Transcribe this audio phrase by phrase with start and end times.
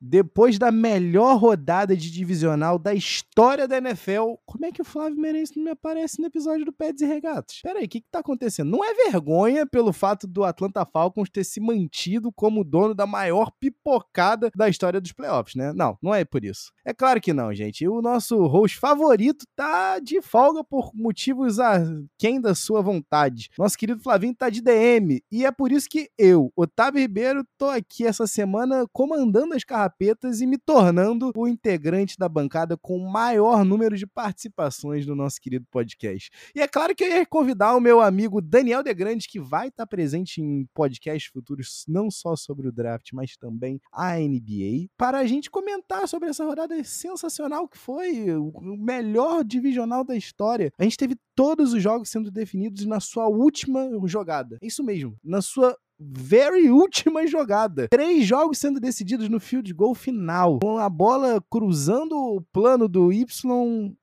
[0.00, 5.18] depois da melhor rodada de divisional da história da NFL, como é que o Flávio
[5.18, 7.60] Merenço não me aparece no episódio do Pets e Regatas?
[7.62, 8.70] Pera aí, o que, que tá acontecendo?
[8.70, 13.50] Não é vergonha pelo fato do Atlanta Falcons ter se mantido como dono da maior
[13.58, 15.72] pipocada da história dos playoffs, né?
[15.74, 16.72] Não, não é por isso.
[16.84, 17.86] É claro que não, gente.
[17.88, 21.84] O nosso host favorito tá de folga por motivos a
[22.16, 23.50] quem da sua vontade.
[23.58, 25.22] Nosso querido Flavinho tá de DM.
[25.30, 29.87] E é por isso que eu, Otávio Ribeiro, tô aqui essa semana comandando as carrapatas
[29.88, 35.14] Capetas e me tornando o integrante da bancada com o maior número de participações no
[35.14, 36.30] nosso querido podcast.
[36.54, 39.68] E é claro que eu ia convidar o meu amigo Daniel De Grande, que vai
[39.68, 45.20] estar presente em podcasts futuros, não só sobre o draft, mas também a NBA, para
[45.20, 50.70] a gente comentar sobre essa rodada sensacional que foi o melhor divisional da história.
[50.78, 54.58] A gente teve todos os jogos sendo definidos na sua última jogada.
[54.60, 57.88] Isso mesmo, na sua very última jogada.
[57.88, 63.12] Três jogos sendo decididos no field goal final, com a bola cruzando o plano do
[63.12, 63.26] Y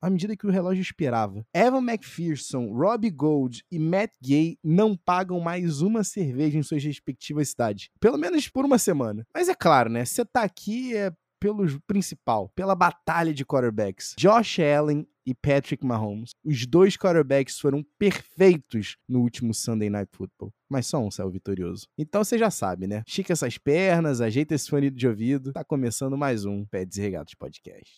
[0.01, 1.45] à medida que o relógio esperava.
[1.53, 7.49] Evan McPherson, Robbie Gold e Matt Gay não pagam mais uma cerveja em suas respectivas
[7.49, 7.89] cidades.
[7.99, 9.25] Pelo menos por uma semana.
[9.33, 10.05] Mas é claro, né?
[10.05, 14.15] Você tá aqui é pelo principal, pela batalha de quarterbacks.
[14.17, 16.31] Josh Allen e Patrick Mahomes.
[16.43, 20.53] Os dois quarterbacks foram perfeitos no último Sunday Night Football.
[20.69, 21.87] Mas só um saiu vitorioso.
[21.97, 23.03] Então você já sabe, né?
[23.07, 25.53] Estica essas pernas, ajeita esse fone de ouvido.
[25.53, 27.91] Tá começando mais um Pé Desregados Podcast.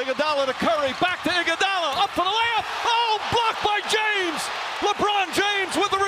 [0.00, 2.66] Iguodala to Curry, back to Iguodala, up for the layup.
[2.86, 4.42] Oh, blocked by James!
[4.82, 6.01] LeBron James with the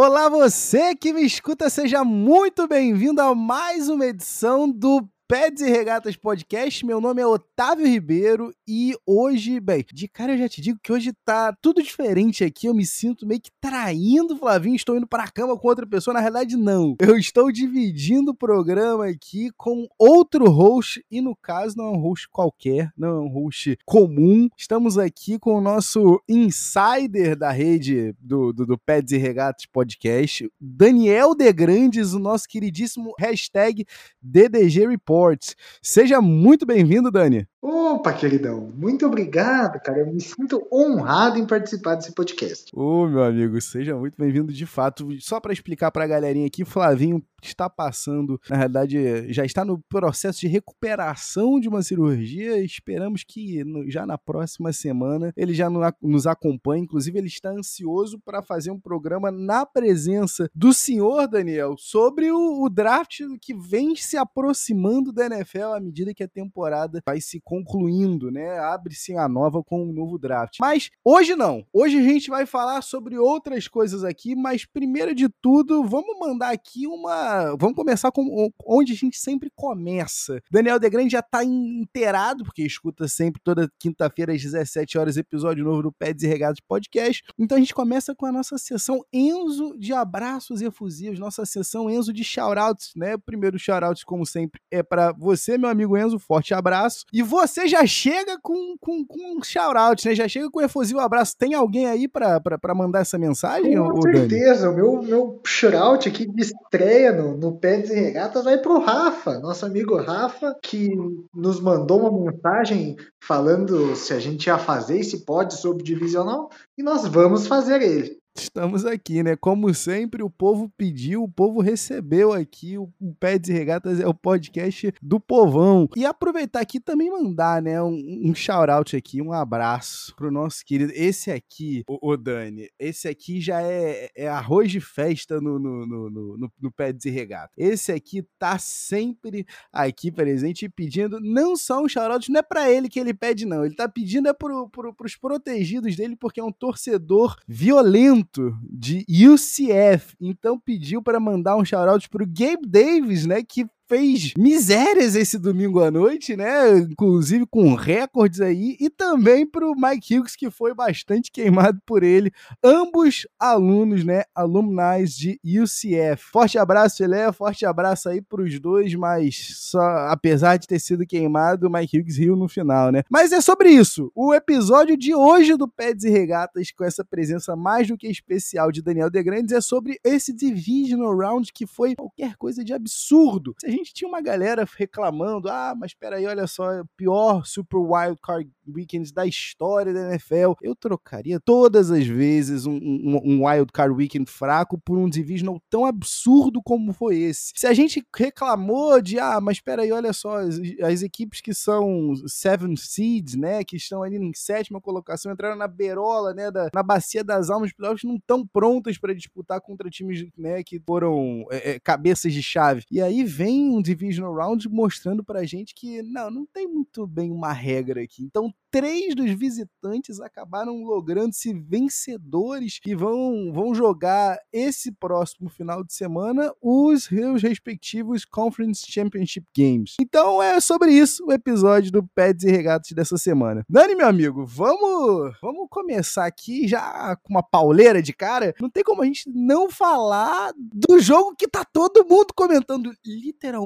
[0.00, 5.68] Olá, você que me escuta, seja muito bem-vindo a mais uma edição do Peds e
[5.68, 6.86] Regatas Podcast.
[6.86, 10.90] Meu nome é Otávio Ribeiro e hoje, bem, de cara eu já te digo que
[10.90, 12.66] hoje tá tudo diferente aqui.
[12.66, 14.74] Eu me sinto meio que traindo Flavinho.
[14.74, 16.14] Estou indo para a cama com outra pessoa.
[16.14, 16.96] Na realidade, não.
[16.98, 22.00] Eu estou dividindo o programa aqui com outro host e, no caso, não é um
[22.00, 24.48] host qualquer, não é um host comum.
[24.56, 31.34] Estamos aqui com o nosso insider da rede do, do, do e Regatas Podcast, Daniel
[31.34, 33.84] De Grandes, o nosso queridíssimo hashtag
[34.22, 35.17] DDG Report.
[35.18, 35.56] Sports.
[35.82, 37.46] Seja muito bem-vindo, Dani.
[37.60, 39.98] Opa, queridão, muito obrigado, cara.
[39.98, 42.70] Eu me sinto honrado em participar desse podcast.
[42.72, 45.08] Ô, meu amigo, seja muito bem-vindo de fato.
[45.20, 49.78] Só para explicar para a galerinha aqui, Flavinho está passando, na verdade, já está no
[49.88, 52.58] processo de recuperação de uma cirurgia.
[52.62, 55.68] Esperamos que já na próxima semana ele já
[56.02, 56.84] nos acompanhe.
[56.84, 62.64] Inclusive, ele está ansioso para fazer um programa na presença do senhor Daniel sobre o,
[62.64, 67.40] o draft que vem se aproximando da NFL à medida que a temporada vai se
[67.48, 68.58] concluindo, né?
[68.58, 70.58] Abre-se a nova com um novo draft.
[70.60, 71.64] Mas hoje não.
[71.72, 76.50] Hoje a gente vai falar sobre outras coisas aqui, mas primeiro de tudo, vamos mandar
[76.50, 77.56] aqui uma.
[77.58, 80.42] Vamos começar com onde a gente sempre começa.
[80.50, 85.84] Daniel Degrande já tá inteirado, porque escuta sempre toda quinta-feira às 17 horas episódio novo
[85.84, 87.22] do Peds e Podcast.
[87.38, 92.12] Então a gente começa com a nossa sessão Enzo de abraços efusivos, nossa sessão Enzo
[92.12, 93.16] de shoutouts, né?
[93.16, 97.06] Primeiro shoutout, como sempre, é para você, meu amigo Enzo, forte abraço.
[97.10, 100.14] E você você já chega com, com, com um shout-out, né?
[100.14, 101.36] Já chega com um efusivo abraço.
[101.36, 103.76] Tem alguém aí para mandar essa mensagem?
[103.76, 104.70] Com certeza.
[104.70, 109.38] O meu, meu shout-out aqui de estreia no, no Pets e Regatas vai pro Rafa,
[109.38, 110.90] nosso amigo Rafa, que
[111.34, 116.82] nos mandou uma mensagem falando se a gente ia fazer esse pod sobre divisional e
[116.82, 118.17] nós vamos fazer ele.
[118.38, 119.34] Estamos aqui, né?
[119.34, 122.78] Como sempre, o povo pediu, o povo recebeu aqui.
[122.78, 122.88] O
[123.18, 125.88] Peds e Regatas é o podcast do povão.
[125.96, 127.82] E aproveitar aqui também mandar, né?
[127.82, 130.92] Um, um shout-out aqui, um abraço pro nosso querido.
[130.94, 135.84] Esse aqui, o, o Dani, esse aqui já é, é arroz de festa no, no,
[135.86, 137.52] no, no, no Peds e Regatas.
[137.56, 142.88] Esse aqui tá sempre aqui presente pedindo não só um shout-out, não é pra ele
[142.88, 143.64] que ele pede, não.
[143.64, 148.27] Ele tá pedindo é pro, pro, pros protegidos dele, porque é um torcedor violento
[148.62, 150.14] de UCF.
[150.20, 153.42] Então pediu para mandar um shout-out pro Gabe Davis, né?
[153.42, 156.78] Que fez misérias esse domingo à noite, né?
[156.78, 162.02] Inclusive com recordes aí, e também para o Mike Hughes, que foi bastante queimado por
[162.02, 162.30] ele.
[162.62, 164.24] Ambos alunos, né?
[164.34, 166.22] Alumni de UCF.
[166.30, 171.06] Forte abraço, Elé, forte abraço aí para os dois, mas só, apesar de ter sido
[171.06, 173.02] queimado, o Mike Hughes riu no final, né?
[173.10, 174.12] Mas é sobre isso.
[174.14, 178.70] O episódio de hoje do Peds e Regatas, com essa presença mais do que especial
[178.70, 183.54] de Daniel De Grandes, é sobre esse Divisional Round que foi qualquer coisa de absurdo.
[183.58, 187.44] Se a gente gente tinha uma galera reclamando: ah, mas peraí, olha só, é pior
[187.44, 190.52] Super Wild Card Weekend da história da NFL.
[190.62, 195.60] Eu trocaria todas as vezes um, um, um Wild Card Weekend fraco por um Divisional
[195.70, 197.52] tão absurdo como foi esse.
[197.56, 202.14] Se a gente reclamou de, ah, mas peraí, olha só, as, as equipes que são
[202.26, 206.82] Seven Seeds, né, que estão ali em sétima colocação, entraram na berola, né, da, na
[206.82, 211.72] bacia das almas, playoffs não estão prontas para disputar contra times, né, que foram é,
[211.72, 212.84] é, cabeças de chave.
[212.90, 217.30] E aí vem um Divisional Round mostrando pra gente que, não, não tem muito bem
[217.30, 218.22] uma regra aqui.
[218.22, 225.92] Então, três dos visitantes acabaram logrando-se vencedores e vão, vão jogar esse próximo final de
[225.92, 229.94] semana os seus respectivos Conference Championship Games.
[230.00, 233.64] Então é sobre isso o episódio do Pets e Regatos dessa semana.
[233.68, 238.54] Dani, meu amigo, vamos, vamos começar aqui já com uma pauleira de cara.
[238.60, 243.57] Não tem como a gente não falar do jogo que tá todo mundo comentando, literalmente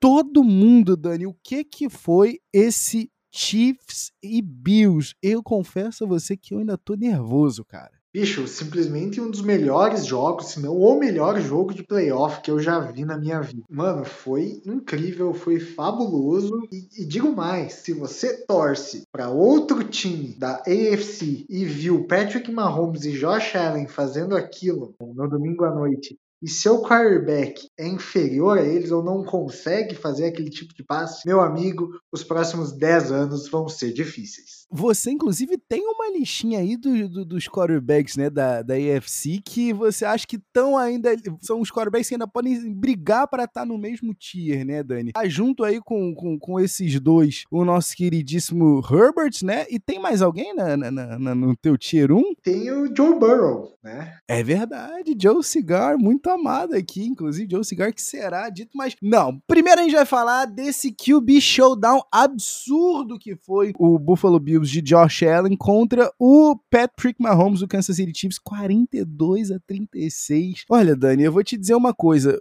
[0.00, 1.26] todo mundo, Dani.
[1.26, 5.12] O que que foi esse Chiefs e Bills.
[5.20, 7.90] Eu confesso a você que eu ainda tô nervoso, cara.
[8.14, 12.60] Bicho, simplesmente um dos melhores jogos, se não o melhor jogo de playoff que eu
[12.60, 13.64] já vi na minha vida.
[13.68, 16.60] Mano, foi incrível, foi fabuloso.
[16.70, 22.52] E, e digo mais: se você torce para outro time da AFC e viu Patrick
[22.52, 28.58] Mahomes e Josh Allen fazendo aquilo no domingo à noite e seu quarterback é inferior
[28.58, 33.10] a eles ou não consegue fazer aquele tipo de passe, meu amigo, os próximos 10
[33.12, 34.63] anos vão ser difíceis.
[34.70, 39.72] Você, inclusive, tem uma listinha aí do, do, dos quarterbacks né, da, da AFC que
[39.72, 41.14] você acha que estão ainda.
[41.40, 45.12] São os quarterbacks que ainda podem brigar para estar tá no mesmo tier, né, Dani?
[45.12, 49.66] Tá junto aí com, com, com esses dois, o nosso queridíssimo Herbert, né?
[49.70, 52.22] E tem mais alguém na, na, na, no teu tier 1?
[52.42, 54.16] Tem o Joe Burrow, né?
[54.26, 59.40] É verdade, Joe Cigar, muito amado aqui, inclusive Joe Cigar, que será dito, mas não.
[59.46, 64.80] Primeiro a gente vai falar desse QB showdown absurdo que foi o Buffalo Bills de
[64.80, 70.64] Josh Allen contra o Patrick Mahomes do Kansas City Chiefs, 42 a 36.
[70.70, 72.38] Olha, Dani, eu vou te dizer uma coisa,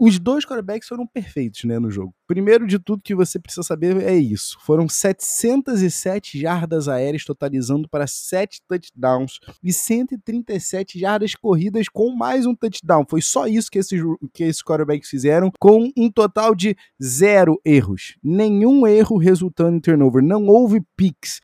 [0.00, 2.14] os dois quarterbacks foram perfeitos, né, no jogo.
[2.26, 4.58] Primeiro de tudo que você precisa saber é isso.
[4.62, 12.54] Foram 707 jardas aéreas, totalizando para 7 touchdowns e 137 jardas corridas com mais um
[12.54, 13.04] touchdown.
[13.08, 14.00] Foi só isso que esses,
[14.32, 18.16] que esses quarterbacks fizeram, com um total de zero erros.
[18.22, 20.22] Nenhum erro resultando em turnover.
[20.22, 21.40] Não houve picks.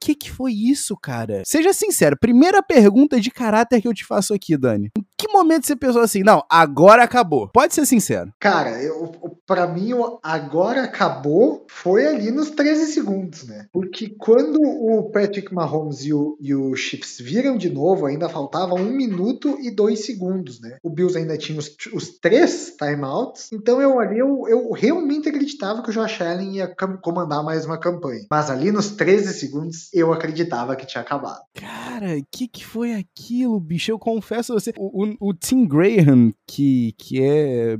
[0.00, 1.42] Que que foi isso, cara?
[1.44, 4.90] Seja sincero, primeira pergunta de caráter que eu te faço aqui, Dani.
[4.96, 7.48] Em que momento você pensou assim, não, agora acabou?
[7.48, 8.32] Pode ser sincero.
[8.40, 9.12] Cara, eu,
[9.46, 9.90] para mim,
[10.22, 13.66] agora acabou foi ali nos 13 segundos, né?
[13.72, 18.74] Porque quando o Patrick Mahomes e o, e o Chiefs viram de novo, ainda faltava
[18.74, 20.78] um minuto e dois segundos, né?
[20.82, 25.82] O Bills ainda tinha os, os três timeouts, então eu ali eu, eu realmente acreditava
[25.82, 28.26] que o Josh Allen ia comandar mais uma campanha.
[28.30, 31.40] Mas ali nos 13 segundos, eu acreditava que tinha acabado.
[31.54, 33.90] Cara, o que, que foi aquilo, bicho?
[33.90, 37.76] Eu confesso a você, o, o, o Tim Graham, que, que é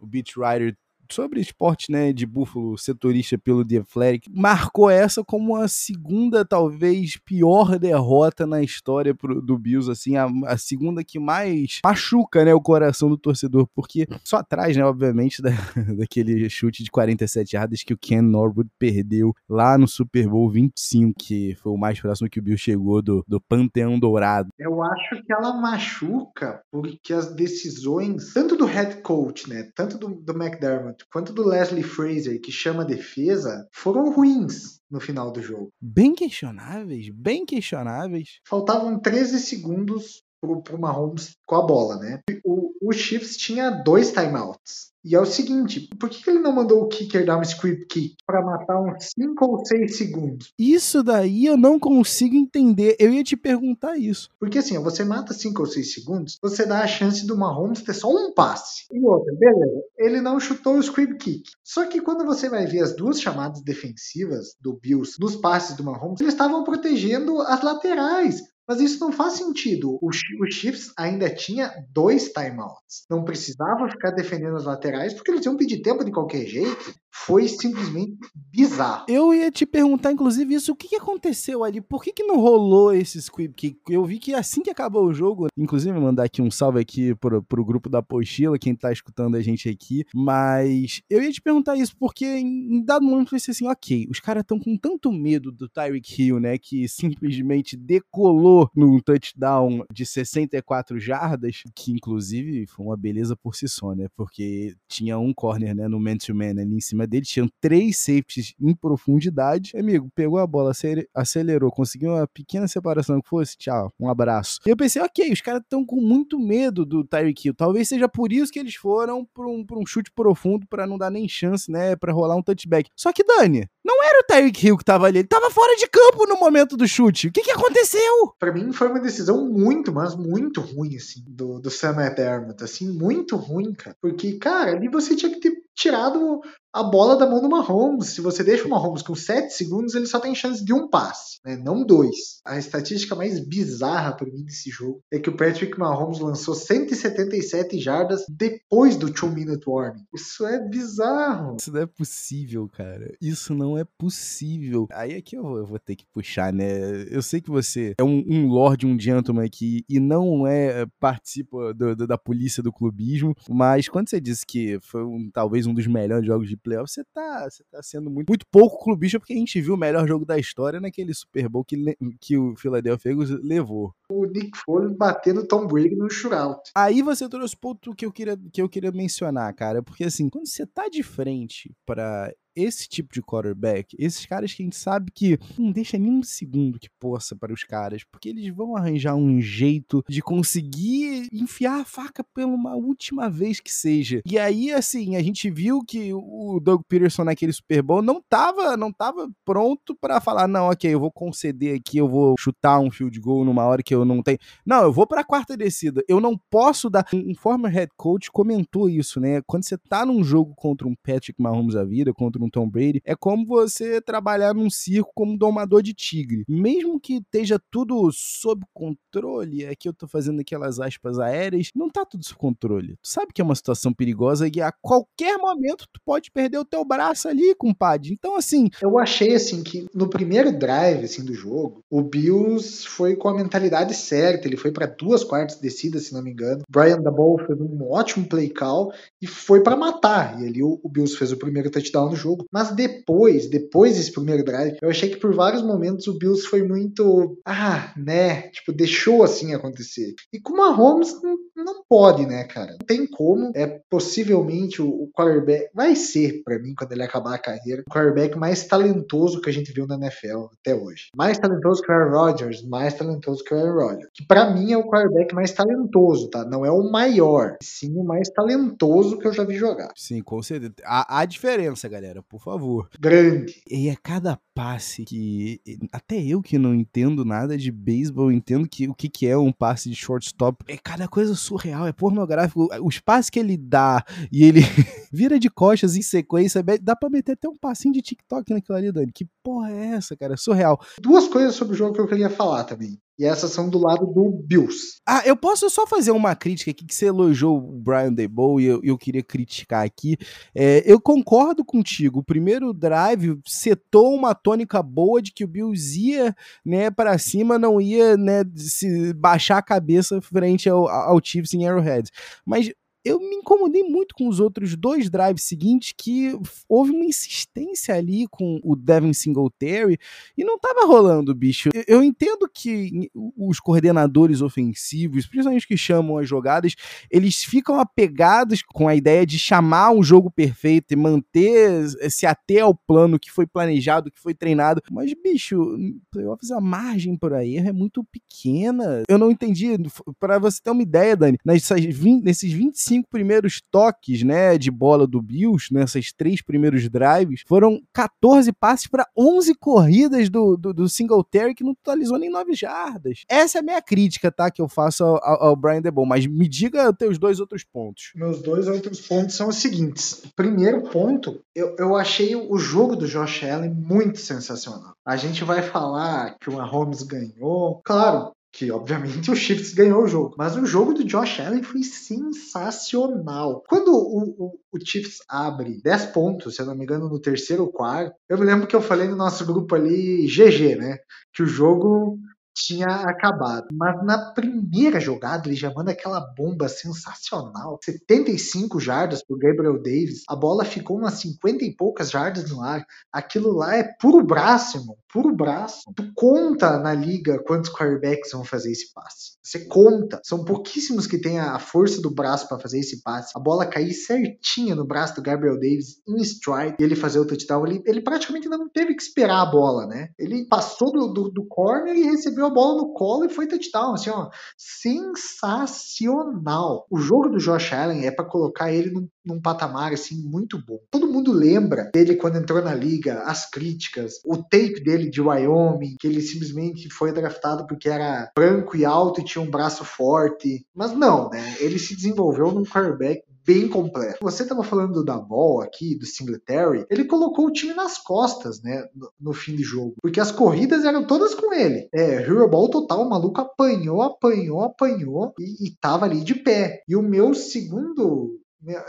[0.00, 0.76] o beat writer
[1.10, 7.16] sobre esporte, né, de Búfalo, setorista pelo The Athletic, marcou essa como a segunda, talvez,
[7.16, 12.54] pior derrota na história pro, do Bills, assim, a, a, segunda que mais machuca, né,
[12.54, 15.50] o coração do torcedor, porque só atrás, né, obviamente, da,
[15.98, 21.14] daquele chute de 47 jardas que o Ken Norwood perdeu lá no Super Bowl 25,
[21.18, 24.48] que foi o mais próximo que o Bills chegou do, do Panteão Dourado.
[24.58, 30.08] Eu acho que ela machuca porque as decisões, tanto do head coach, né, tanto do,
[30.08, 35.42] do McDermott, quanto do Leslie Fraser, que chama a defesa, foram ruins no final do
[35.42, 35.70] jogo.
[35.80, 38.40] Bem questionáveis, bem questionáveis.
[38.46, 42.20] Faltavam 13 segundos pro, pro Mahomes com a bola, né?
[42.44, 44.94] O, o Chiefs tinha dois timeouts.
[45.04, 48.16] E é o seguinte, por que ele não mandou o kicker dar um script kick
[48.26, 50.52] para matar uns 5 ou 6 segundos?
[50.58, 52.96] Isso daí eu não consigo entender.
[52.98, 54.30] Eu ia te perguntar isso.
[54.40, 57.92] Porque assim, você mata 5 ou 6 segundos, você dá a chance do Mahomes ter
[57.92, 58.86] só um passe.
[58.90, 61.50] E outra, beleza, ele não chutou o script kick.
[61.62, 65.84] Só que quando você vai ver as duas chamadas defensivas do Bills nos passes do
[65.84, 68.40] Mahomes, eles estavam protegendo as laterais.
[68.66, 69.98] Mas isso não faz sentido.
[70.00, 73.04] O, o Chiefs ainda tinha dois timeouts.
[73.10, 76.94] Não precisava ficar defendendo as laterais, porque eles iam pedir tempo de qualquer jeito.
[77.26, 78.16] foi simplesmente
[78.52, 79.06] bizarro.
[79.08, 81.80] Eu ia te perguntar, inclusive, isso, o que, aconteceu ali?
[81.80, 83.78] Por que, que não rolou esse squib kick?
[83.88, 87.42] Eu vi que assim que acabou o jogo, inclusive mandar aqui um salve aqui pro,
[87.42, 91.76] pro grupo da Pochila, quem tá escutando a gente aqui, mas eu ia te perguntar
[91.76, 95.52] isso, porque em dado momento eu pensei assim, ok, os caras estão com tanto medo
[95.52, 102.86] do Tyreek Hill, né, que simplesmente decolou num touchdown de 64 jardas, que inclusive foi
[102.86, 106.80] uma beleza por si só, né, porque tinha um corner, né, no man-to-man ali em
[106.80, 110.72] cima dele, tinham três safeties em profundidade, amigo, pegou a bola,
[111.14, 114.60] acelerou, conseguiu uma pequena separação que fosse, tchau, um abraço.
[114.66, 118.08] E eu pensei, ok, os caras estão com muito medo do Tyreek Hill, talvez seja
[118.08, 121.70] por isso que eles foram para um, um chute profundo para não dar nem chance,
[121.70, 122.90] né, para rolar um touchback.
[122.96, 125.86] Só que Dani, não era o Tyreek Hill que tava ali, ele tava fora de
[125.88, 127.28] campo no momento do chute.
[127.28, 128.34] O que que aconteceu?
[128.44, 132.92] Para mim foi uma decisão muito, mas muito ruim assim do do Sam Dermott, assim,
[132.92, 133.96] muito ruim, cara.
[134.02, 136.42] Porque cara, ali você tinha que ter tirado
[136.74, 138.08] a bola da mão do Mahomes.
[138.08, 141.38] Se você deixa o Mahomes com 7 segundos, ele só tem chance de um passe,
[141.44, 141.56] né?
[141.56, 142.40] não dois.
[142.44, 147.78] A estatística mais bizarra para mim desse jogo é que o Patrick Mahomes lançou 177
[147.78, 150.02] jardas depois do 2-minute warning.
[150.12, 151.56] Isso é bizarro.
[151.60, 153.14] Isso não é possível, cara.
[153.20, 154.88] Isso não é possível.
[154.90, 157.04] Aí aqui eu vou, eu vou ter que puxar, né?
[157.08, 161.72] Eu sei que você é um, um lord, um gentleman aqui e não é participa
[161.72, 165.74] do, do, da polícia do clubismo, mas quando você disse que foi um, talvez um
[165.74, 169.34] dos melhores jogos de playoff, você tá, você tá sendo muito, muito pouco clubista, porque
[169.34, 171.76] a gente viu o melhor jogo da história naquele Super Bowl que,
[172.20, 173.94] que o Philadelphia Eagles levou.
[174.08, 176.70] O Nick Foles batendo Tom Brady no shootout.
[176.74, 180.28] Aí você trouxe o ponto que eu queria, que eu queria mencionar, cara, porque assim,
[180.28, 184.76] quando você tá de frente para esse tipo de quarterback, esses caras que a gente
[184.76, 188.76] sabe que não deixa nem um segundo que possa para os caras, porque eles vão
[188.76, 194.22] arranjar um jeito de conseguir enfiar a faca pela uma última vez que seja.
[194.24, 198.76] E aí, assim, a gente viu que o Doug Peterson naquele Super Bowl não tava,
[198.76, 202.90] não tava pronto para falar, não, ok, eu vou conceder aqui, eu vou chutar um
[202.90, 204.38] field goal numa hora que eu não tenho.
[204.64, 206.02] Não, eu vou para a quarta descida.
[206.08, 207.04] Eu não posso dar.
[207.12, 209.40] Um former head coach comentou isso, né?
[209.46, 213.02] Quando você tá num jogo contra um Patrick Mahomes da vida, contra um Tom Brady,
[213.04, 216.44] é como você trabalhar num circo como domador de tigre.
[216.48, 221.88] Mesmo que esteja tudo sob controle, é que eu tô fazendo aquelas aspas aéreas, não
[221.88, 222.96] tá tudo sob controle.
[223.02, 226.64] Tu sabe que é uma situação perigosa e a qualquer momento tu pode perder o
[226.64, 228.12] teu braço ali, compadre.
[228.12, 228.68] Então, assim.
[228.80, 233.34] Eu achei, assim, que no primeiro drive, assim, do jogo, o Bills foi com a
[233.34, 234.46] mentalidade certa.
[234.46, 236.62] Ele foi para duas quartas descidas, se não me engano.
[236.68, 240.40] Brian Dabol fez um ótimo play call e foi para matar.
[240.40, 242.33] E ali o, o Bills fez o primeiro touchdown no jogo.
[242.52, 246.62] Mas depois, depois desse primeiro drive, eu achei que por vários momentos o Bills foi
[246.62, 247.38] muito.
[247.44, 248.48] Ah, né?
[248.50, 250.14] Tipo, deixou assim acontecer.
[250.32, 252.72] E com o Mahomes não, não pode, né, cara?
[252.72, 253.52] Não tem como.
[253.54, 255.70] É possivelmente o, o quarterback.
[255.74, 259.52] Vai ser, para mim, quando ele acabar a carreira, o quarterback mais talentoso que a
[259.52, 261.08] gente viu na NFL até hoje.
[261.16, 264.10] Mais talentoso que o Aaron Rodgers, mais talentoso que o Aaron Rodgers.
[264.14, 266.44] Que para mim é o quarterback mais talentoso, tá?
[266.44, 269.92] Não é o maior, sim o mais talentoso que eu já vi jogar.
[269.96, 270.74] Sim, com certeza.
[270.84, 272.22] Há diferença, galera.
[272.28, 272.88] Por favor.
[272.98, 273.62] Grande.
[273.70, 275.60] E é cada passe que
[275.92, 279.52] até eu que não entendo nada de beisebol, entendo que o que, que é um
[279.52, 280.64] passe de shortstop.
[280.68, 282.68] É cada coisa surreal, é pornográfico.
[282.82, 284.60] Os passes que ele dá e ele
[285.12, 288.92] vira de costas em sequência, dá pra meter até um passinho de TikTok naquilo ali,
[288.92, 289.12] Dani.
[289.12, 290.36] Que porra é essa, cara?
[290.36, 290.80] Surreal.
[291.00, 292.98] Duas coisas sobre o jogo que eu queria falar também.
[293.18, 294.98] E essas são do lado do Bills.
[295.06, 298.64] Ah, eu posso só fazer uma crítica aqui, que você elogiou o Brian Debo e
[298.64, 300.16] eu, eu queria criticar aqui.
[300.54, 302.20] É, eu concordo contigo.
[302.20, 307.58] O primeiro drive setou uma tônica boa de que o Bills ia né, para cima,
[307.58, 312.10] não ia né, se baixar a cabeça frente ao, ao Chiefs em Arrowhead.
[312.44, 312.72] Mas
[313.04, 316.32] eu me incomodei muito com os outros dois drives seguintes que
[316.68, 319.98] houve uma insistência ali com o Devin Singletary
[320.36, 321.68] e não tava rolando, bicho.
[321.86, 326.74] Eu entendo que os coordenadores ofensivos, principalmente que chamam as jogadas,
[327.10, 332.60] eles ficam apegados com a ideia de chamar um jogo perfeito e manter, se até
[332.60, 334.80] ao plano que foi planejado, que foi treinado.
[334.90, 335.76] Mas, bicho,
[336.10, 339.02] playoffs a margem por aí é muito pequena.
[339.08, 339.76] Eu não entendi.
[340.18, 344.70] Para você ter uma ideia, Dani, nessas 20, nesses 25 cinco primeiros toques, né, de
[344.70, 350.72] bola do Bills, nessas três primeiros drives, foram 14 passes para 11 corridas do, do,
[350.72, 353.24] do Singletary, que não totalizou nem 9 jardas.
[353.28, 356.48] Essa é a minha crítica, tá, que eu faço ao, ao Brian DeBon, mas me
[356.48, 358.12] diga os teus dois outros pontos.
[358.14, 360.22] Meus dois outros pontos são os seguintes.
[360.36, 364.94] Primeiro ponto, eu, eu achei o jogo do Josh Allen muito sensacional.
[365.04, 367.80] A gente vai falar que o Mahomes ganhou.
[367.84, 370.34] Claro, que obviamente o Chiefs ganhou o jogo.
[370.38, 373.64] Mas o jogo do Josh Allen foi sensacional.
[373.68, 377.66] Quando o, o, o Chiefs abre 10 pontos, se eu não me engano, no terceiro
[377.68, 380.98] quarto, eu me lembro que eu falei no nosso grupo ali, GG, né?
[381.32, 382.18] Que o jogo
[382.54, 383.66] tinha acabado.
[383.72, 387.78] Mas na primeira jogada ele já manda aquela bomba sensacional.
[387.84, 390.22] 75 jardas pro Gabriel Davis.
[390.28, 392.86] A bola ficou umas 50 e poucas jardas no ar.
[393.12, 394.96] Aquilo lá é puro braço, irmão.
[395.14, 395.84] Puro braço.
[395.94, 399.38] Tu conta na liga quantos quarterbacks vão fazer esse passe.
[399.40, 400.20] Você conta.
[400.24, 403.30] São pouquíssimos que têm a força do braço para fazer esse passe.
[403.36, 407.24] A bola cair certinha no braço do Gabriel Davis em stride e ele fazer o
[407.24, 407.64] touchdown.
[407.64, 410.08] Ele, ele praticamente não teve que esperar a bola, né?
[410.18, 413.94] Ele passou do, do, do corner e recebeu a bola no colo e foi touchdown,
[413.94, 414.28] assim, ó,
[414.58, 416.88] sensacional.
[416.90, 420.78] O jogo do Josh Allen é para colocar ele num, num, patamar assim muito bom.
[420.90, 425.96] Todo mundo lembra dele quando entrou na liga, as críticas, o tape dele de Wyoming,
[425.98, 430.66] que ele simplesmente foi draftado porque era branco e alto e tinha um braço forte.
[430.74, 431.56] Mas não, né?
[431.60, 434.18] Ele se desenvolveu num quarterback bem completo.
[434.22, 438.88] Você estava falando da Ball aqui, do Singletary, ele colocou o time nas costas, né,
[438.94, 441.88] no, no, fim de jogo, porque as corridas eram todas com ele.
[441.92, 446.82] É, Hero Ball total, o maluco apanhou, apanhou, apanhou e, e tava ali de pé.
[446.88, 448.40] E o meu segundo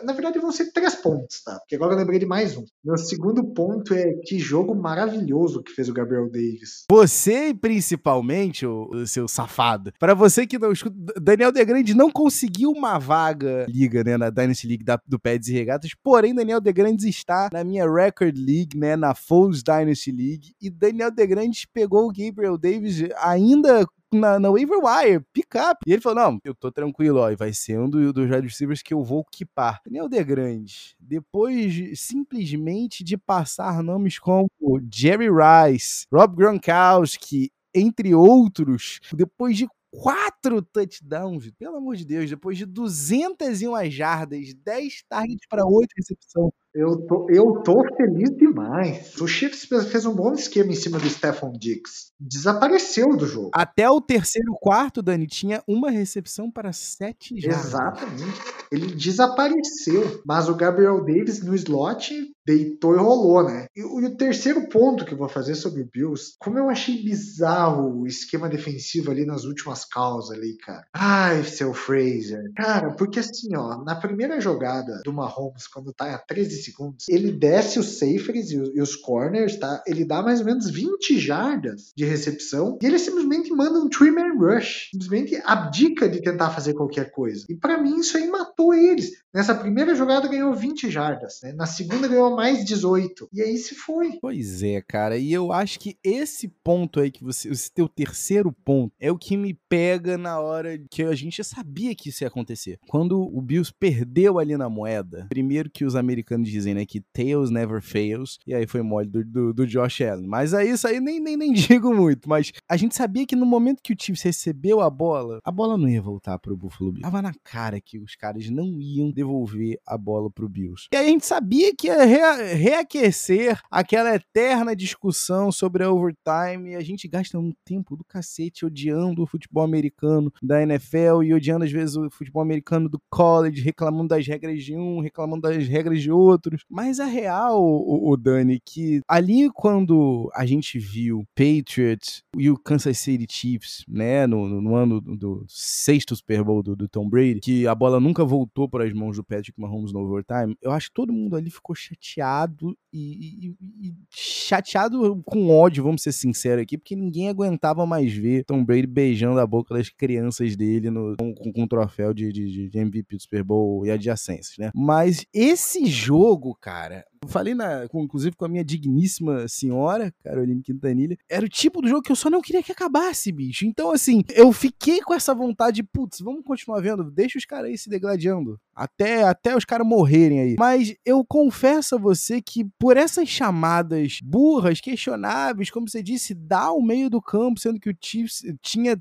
[0.04, 1.60] na verdade, vão ser três pontos, tá?
[1.60, 2.64] Porque agora eu lembrei de mais um.
[2.84, 6.84] Meu segundo ponto é que jogo maravilhoso que fez o Gabriel Davis.
[6.90, 9.92] Você, principalmente, o, o seu safado.
[10.00, 14.68] Para você que não escuta, Daniel Degrande não conseguiu uma vaga liga, né, na Dynasty
[14.68, 18.96] League da, do Peds e Regatas, porém, Daniel Degrande está na minha Record League, né,
[18.96, 24.80] na Foles Dynasty League, e Daniel Degrande pegou o Gabriel Davis ainda na, na waiver
[24.80, 25.80] wire, pick up.
[25.86, 28.82] E ele falou: não, eu tô tranquilo, ó, e vai ser um dos do wide
[28.82, 29.82] que eu vou equipar.
[29.86, 34.50] Daniel Grande, depois de, simplesmente de passar nomes como
[34.92, 42.58] Jerry Rice, Rob Gronkowski, entre outros, depois de quatro touchdowns, pelo amor de Deus, depois
[42.58, 46.52] de 201 jardas, 10 targets para 8 recepções.
[46.76, 49.16] Eu tô, eu tô feliz demais.
[49.22, 52.12] O Chiefs fez um bom esquema em cima do Stephon Diggs.
[52.20, 53.52] Desapareceu do jogo.
[53.54, 57.66] Até o terceiro quarto, Dani, tinha uma recepção para sete jardas.
[57.66, 58.42] Exatamente.
[58.70, 60.22] Ele desapareceu.
[60.26, 62.14] Mas o Gabriel Davis no slot
[62.46, 63.68] deitou e rolou, né?
[63.76, 67.04] E, e, o terceiro ponto que eu vou fazer sobre o Bills, como eu achei
[67.04, 70.86] bizarro o esquema defensivo ali nas últimas causas ali, cara.
[70.94, 72.52] Ai, seu Fraser.
[72.56, 77.32] Cara, porque assim, ó, na primeira jogada do Mahomes, quando tá a 13 segundos, ele
[77.32, 79.84] desce os safeties e, e os corners, tá?
[79.88, 84.38] Ele dá mais ou menos 20 jardas de recepção e ele simplesmente manda um three-man
[84.38, 84.90] rush.
[84.92, 87.46] Simplesmente abdica de tentar fazer qualquer coisa.
[87.50, 89.12] E para mim isso aí matou eles.
[89.34, 91.52] Nessa primeira jogada ganhou 20 jardas, né?
[91.52, 93.28] Na segunda ganhou mais 18.
[93.34, 94.18] E aí se foi.
[94.22, 95.18] Pois é, cara.
[95.18, 99.18] E eu acho que esse ponto aí que você, esse teu terceiro ponto, é o
[99.18, 102.80] que me pega na hora que a gente sabia que isso ia acontecer.
[102.88, 107.50] Quando o Bills perdeu ali na moeda, primeiro que os americanos dizem, né, que tails
[107.50, 110.28] never fails, e aí foi mole do, do, do Josh Allen.
[110.28, 113.46] Mas aí isso aí nem, nem, nem digo muito, mas a gente sabia que no
[113.46, 117.04] momento que o Chiefs recebeu a bola, a bola não ia voltar pro Buffalo Bills.
[117.04, 120.88] Tava na cara que os caras não iam devolver a bola pro Bills.
[120.94, 126.72] E aí a gente sabia que ia rea reaquecer aquela eterna discussão sobre a overtime,
[126.72, 131.34] e a gente gasta um tempo do cacete odiando o futebol americano da NFL e
[131.34, 135.68] odiando às vezes o futebol americano do college, reclamando das regras de um, reclamando das
[135.68, 136.64] regras de outros.
[136.70, 142.58] Mas a real, o, o Dani, que ali quando a gente viu Patriots e o
[142.58, 147.10] Kansas City Chiefs, né, no, no ano do, do, sexto Super Bowl do, do, Tom
[147.10, 150.72] Brady, que a bola nunca voltou para as mãos do Patrick Mahomes no overtime, eu
[150.72, 156.12] acho que todo mundo ali ficou chateado e, e, e chateado com ódio, vamos ser
[156.12, 160.90] sinceros aqui, porque ninguém aguentava mais ver Tom Brady beijando a boca das crianças dele
[160.90, 164.58] no, com, com, com o troféu de, de, de MVP do Super Bowl e adjacências,
[164.58, 164.72] né?
[164.74, 166.25] Mas esse jogo,
[166.60, 171.82] cara, falei na, com, inclusive com a minha digníssima senhora, Caroline Quintanilha, era o tipo
[171.82, 173.66] do jogo que eu só não queria que acabasse, bicho.
[173.66, 177.70] Então, assim, eu fiquei com essa vontade de, putz, vamos continuar vendo, deixa os caras
[177.70, 178.60] aí se degladiando.
[178.74, 180.56] Até, até os caras morrerem aí.
[180.58, 186.64] Mas eu confesso a você que por essas chamadas burras, questionáveis, como você disse, dá
[186.64, 188.98] ao meio do campo, sendo que o Chiefs tinha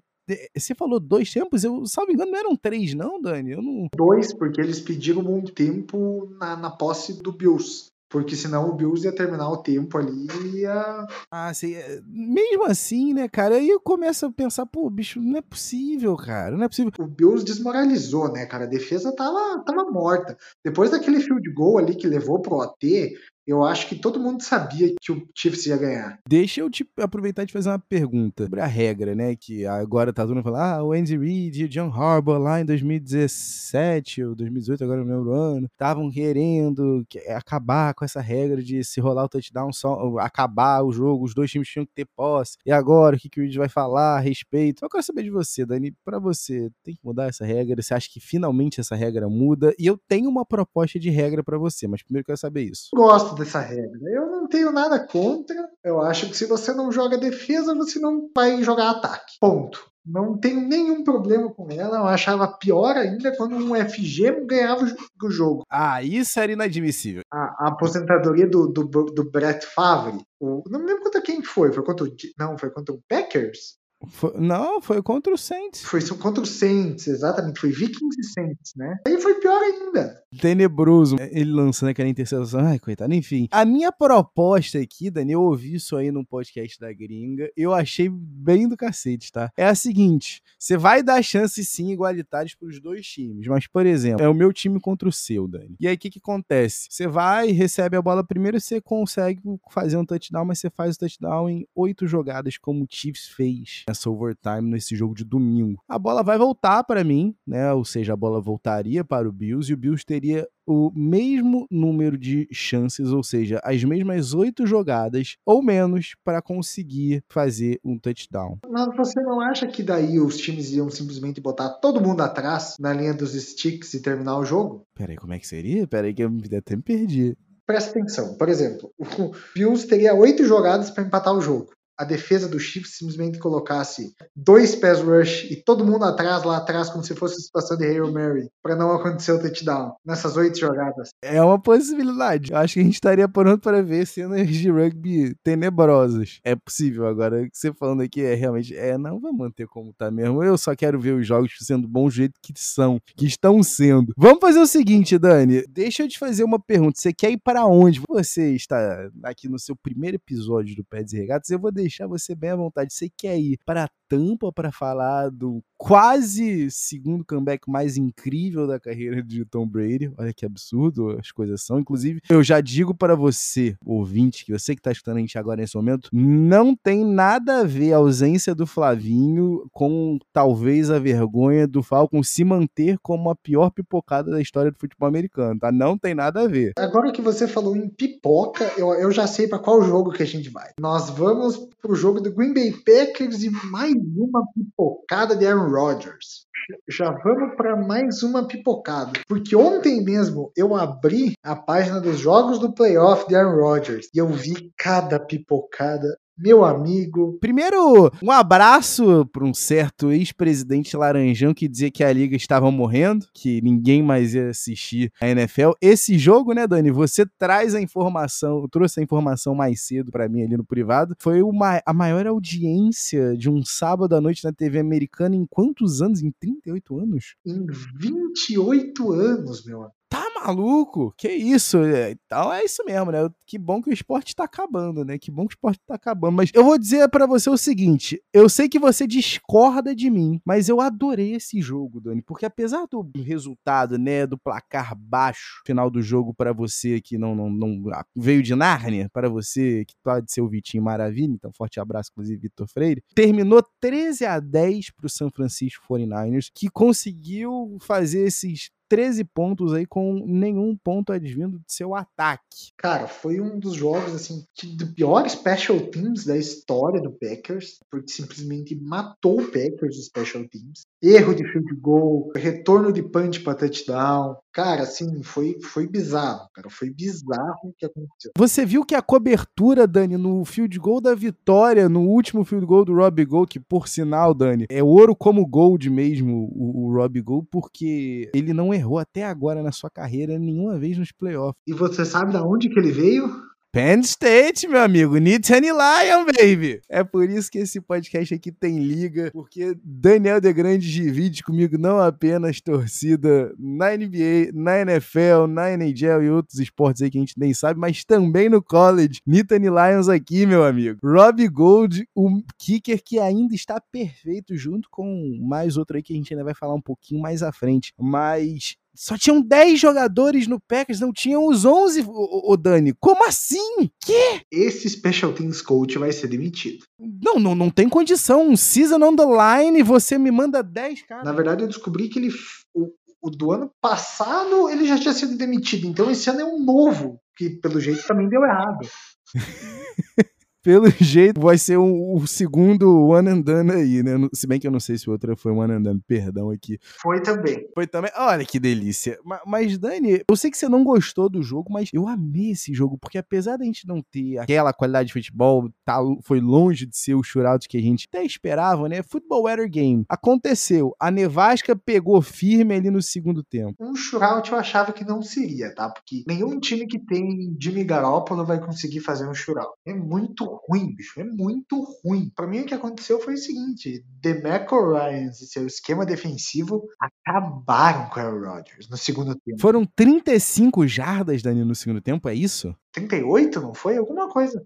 [0.57, 1.65] você falou dois tempos?
[1.65, 3.53] Eu, salvo engano, não eram três, não, Dani?
[3.53, 3.89] Eu não...
[3.95, 7.93] Dois, porque eles pediram um tempo na, na posse do Bills.
[8.15, 11.05] Porque senão o Bills ia terminar o tempo ali e ia.
[11.33, 11.75] Ah, sim.
[12.07, 13.57] Mesmo assim, né, cara?
[13.57, 16.57] Aí eu começo a pensar, pô, bicho, não é possível, cara.
[16.57, 16.93] Não é possível.
[16.97, 18.67] O Bills desmoralizou, né, cara?
[18.67, 20.37] A defesa tava, tava morta.
[20.65, 24.95] Depois daquele field goal ali que levou pro OT, Eu acho que todo mundo sabia
[25.01, 26.19] que o Chiefs ia ganhar.
[26.27, 29.37] Deixa eu te aproveitar de fazer uma pergunta sobre a regra, né?
[29.37, 32.61] Que agora tá todo mundo falando, ah, o Andy Reid e o John Harbaugh lá
[32.61, 38.83] em 2017 ou 2018, agora no meu ano, estavam querendo acabar com essa regra de
[38.83, 42.57] se rolar o touchdown, só, acabar o jogo, os dois times tinham que ter posse.
[42.65, 44.85] E agora, o que, que o Reid vai falar a respeito?
[44.85, 45.93] Eu quero saber de você, Dani.
[46.05, 47.83] Para você, tem que mudar essa regra?
[47.83, 49.75] Você acha que finalmente essa regra muda?
[49.79, 52.89] E eu tenho uma proposta de regra para você, mas primeiro eu quero saber isso.
[52.95, 53.99] Gosto dessa regra.
[54.11, 55.69] Eu não tenho nada contra.
[55.83, 59.35] Eu acho que se você não joga defesa, você não vai jogar ataque.
[59.41, 59.95] Ponto.
[60.07, 61.99] Não tenho nenhum problema com ela.
[61.99, 64.85] Eu achava pior ainda quando um FG ganhava
[65.23, 65.63] o jogo.
[65.71, 67.23] Ah, isso era inadmissível.
[67.33, 70.21] A, a aposentadoria do, do, do Brett Favre.
[70.39, 71.73] O, não me lembro contra quem foi.
[71.73, 73.79] Foi contra o, não, foi contra o Packers?
[74.07, 75.83] Foi, não, foi contra o Saints.
[75.83, 77.61] Foi contra o Saints, exatamente.
[77.61, 78.99] Foi Vikings e Saints, né?
[79.07, 80.23] Aí foi pior ainda.
[80.41, 81.17] Tenebroso.
[81.31, 82.61] Ele lançando aquela interceptação.
[82.61, 83.15] Ai, coitado.
[83.15, 87.51] Enfim, a minha proposta aqui, Dani, eu ouvi isso aí num podcast da gringa.
[87.57, 89.51] Eu achei bem do cacete, tá?
[89.57, 93.47] É a seguinte: você vai dar chances sim igualitárias pros dois times.
[93.47, 95.77] Mas, por exemplo, é o meu time contra o seu, Dani.
[95.79, 96.89] E aí, o que que acontece?
[96.91, 99.41] Você vai, recebe a bola primeiro, você consegue
[99.71, 103.85] fazer um touchdown, mas você faz o touchdown em oito jogadas, como o Chiefs fez
[103.95, 105.81] nessa overtime nesse jogo de domingo.
[105.89, 107.73] A bola vai voltar para mim, né?
[107.73, 112.19] Ou seja, a bola voltaria para o Bills e o Bills teria o mesmo número
[112.19, 118.59] de chances, ou seja, as mesmas oito jogadas ou menos para conseguir fazer um touchdown.
[118.69, 122.93] Mas você não acha que daí os times iam simplesmente botar todo mundo atrás na
[122.93, 124.87] linha dos sticks e terminar o jogo?
[124.95, 125.87] Peraí, como é que seria?
[125.87, 127.37] Peraí que eu até me perdi.
[127.67, 128.37] Presta atenção.
[128.37, 132.97] Por exemplo, o Bills teria oito jogadas para empatar o jogo a defesa do Chiefs
[132.99, 137.41] simplesmente colocasse dois pass rush e todo mundo atrás, lá atrás, como se fosse a
[137.41, 141.11] situação de Hail Mary, para não acontecer o touchdown nessas oito jogadas.
[141.23, 142.53] É uma possibilidade.
[142.53, 146.41] Eu acho que a gente estaria pronto para ver cenas de rugby tenebrosas.
[146.45, 147.07] É possível.
[147.07, 148.77] Agora, o que você falando aqui é realmente.
[148.77, 150.43] É, não vai manter como tá mesmo.
[150.43, 154.13] Eu só quero ver os jogos sendo bom jeito que são, que estão sendo.
[154.17, 155.65] Vamos fazer o seguinte, Dani.
[155.69, 156.99] Deixa eu te fazer uma pergunta.
[156.99, 158.03] Você quer ir para onde?
[158.09, 161.51] Você está aqui no seu primeiro episódio do Pés e Regatas.
[161.51, 162.93] Eu vou deixar você bem à vontade.
[162.93, 169.23] Você quer ir para Tampa para falar do quase segundo comeback mais incrível da carreira
[169.23, 170.11] de Tom Brady.
[170.17, 171.79] Olha que absurdo as coisas são.
[171.79, 175.61] Inclusive, eu já digo para você, ouvinte, que você que está escutando a gente agora
[175.61, 181.67] nesse momento, não tem nada a ver a ausência do Flavinho com talvez a vergonha
[181.67, 185.71] do Falcon se manter como a pior pipocada da história do futebol americano, tá?
[185.71, 186.73] Não tem nada a ver.
[186.79, 190.27] Agora que você falou em pipoca, eu, eu já sei para qual jogo que a
[190.27, 190.71] gente vai.
[190.81, 196.47] Nós vamos pro jogo do Green Bay Packers e mais uma pipocada de Aaron Rodgers.
[196.89, 199.13] Já vamos para mais uma pipocada.
[199.29, 204.19] Porque ontem mesmo eu abri a página dos jogos do playoff de Aaron Rodgers e
[204.19, 207.39] eu vi cada pipocada meu amigo.
[207.41, 213.27] Primeiro, um abraço para um certo ex-presidente Laranjão que dizia que a liga estava morrendo,
[213.33, 215.71] que ninguém mais ia assistir a NFL.
[215.81, 216.91] Esse jogo, né, Dani?
[216.91, 221.15] Você traz a informação, trouxe a informação mais cedo para mim ali no privado.
[221.21, 226.03] Foi uma, a maior audiência de um sábado à noite na TV americana em quantos
[226.03, 226.23] anos?
[226.23, 227.37] Em 38 anos?
[227.47, 227.67] Em
[227.99, 231.15] 28 anos, meu amigo tá maluco?
[231.17, 231.79] Que isso?
[232.27, 233.19] Então é isso mesmo, né?
[233.47, 235.19] Que bom que o esporte tá acabando, né?
[235.19, 236.37] Que bom que o esporte tá acabando.
[236.37, 240.41] Mas eu vou dizer para você o seguinte: eu sei que você discorda de mim,
[240.45, 245.91] mas eu adorei esse jogo, Dani, porque apesar do resultado, né, do placar baixo final
[245.91, 249.95] do jogo para você que não, não, não ah, veio de Nárnia, para você que
[250.03, 254.91] pode ser o Vitinho Maravilha, então forte abraço, inclusive, Vitor Freire, terminou 13 a 10
[254.91, 261.59] pro San Francisco 49ers, que conseguiu fazer esses 13 pontos aí com nenhum ponto advindo
[261.59, 262.71] de seu ataque.
[262.77, 264.45] Cara, foi um dos jogos assim
[264.77, 270.49] do pior special teams da história do Packers, porque simplesmente matou o Packers os special
[270.49, 270.83] teams.
[271.03, 274.37] Erro de field goal, retorno de punch para touchdown.
[274.55, 276.71] Cara, assim, foi, foi bizarro, cara.
[276.71, 278.31] Foi bizarro o que aconteceu.
[278.39, 282.85] Você viu que a cobertura, Dani, no field goal da vitória, no último field goal
[282.85, 287.21] do Rob Gold, que por sinal, Dani, é ouro como gold mesmo, o, o Rob
[287.21, 291.61] Gold, porque ele não errou até agora na sua carreira nenhuma vez nos playoffs.
[291.67, 293.29] E você sabe de onde que ele veio?
[293.75, 295.17] Penn State, meu amigo.
[295.17, 296.81] Nittany Lion, baby.
[296.89, 301.77] É por isso que esse podcast aqui tem liga, porque Daniel De Grande divide comigo
[301.77, 307.21] não apenas torcida na NBA, na NFL, na NHL e outros esportes aí que a
[307.21, 309.21] gente nem sabe, mas também no college.
[309.27, 311.01] Nittany Lions aqui, meu amigo.
[311.03, 316.17] Rob Gold, o kicker que ainda está perfeito, junto com mais outro aí que a
[316.17, 317.93] gente ainda vai falar um pouquinho mais à frente.
[317.99, 322.95] Mas Só tinham 10 jogadores no Packers, não tinham os 11, o, o Dani.
[323.01, 323.91] Como assim?
[324.01, 324.43] Que?
[324.51, 326.85] Esse Special Teams Coach vai ser demitido.
[326.99, 328.49] Não, não, não tem condição.
[328.49, 331.25] Um season on the line, você me manda 10 caras.
[331.25, 332.31] Na verdade, eu descobri que ele.
[332.73, 335.87] O, o do ano passado ele já tinha sido demitido.
[335.87, 338.87] Então esse ano é um novo, que pelo jeito também deu errado.
[340.65, 344.13] pelo jeito, vai ser o, o, segundo One and Done aí, né?
[344.33, 346.79] Se bem que eu não sei se o outro foi One and Done, perdão aqui.
[347.03, 347.69] Foi também.
[347.75, 348.11] Foi também.
[348.17, 349.19] Olha que delícia.
[349.23, 352.73] Mas, mas, Dani, eu sei que você não gostou do jogo, mas eu amei esse
[352.73, 356.97] jogo, porque apesar da gente não ter aquela qualidade de futebol, tá, foi longe de
[356.97, 359.03] ser o shootout que a gente até esperava, né?
[359.03, 360.07] Football Weather Game.
[360.09, 360.97] Aconteceu.
[360.99, 363.75] A Nevasca pegou firme ali no segundo tempo.
[363.79, 365.91] Um shootout eu achava que não seria, tá?
[365.91, 369.75] Porque nenhum time que tem Jimmy Garoppolo vai conseguir fazer um shootout.
[369.85, 371.21] É muito ruim, bicho.
[371.21, 372.31] É muito ruim.
[372.35, 378.09] Para mim, o que aconteceu foi o seguinte: DeMarco Ryans e seu esquema defensivo acabaram
[378.11, 379.61] com o Aaron Rodgers no segundo tempo.
[379.61, 382.75] Foram 35 jardas, Dani, no segundo tempo, é isso?
[382.93, 383.97] 38, não foi?
[383.97, 384.65] Alguma coisa.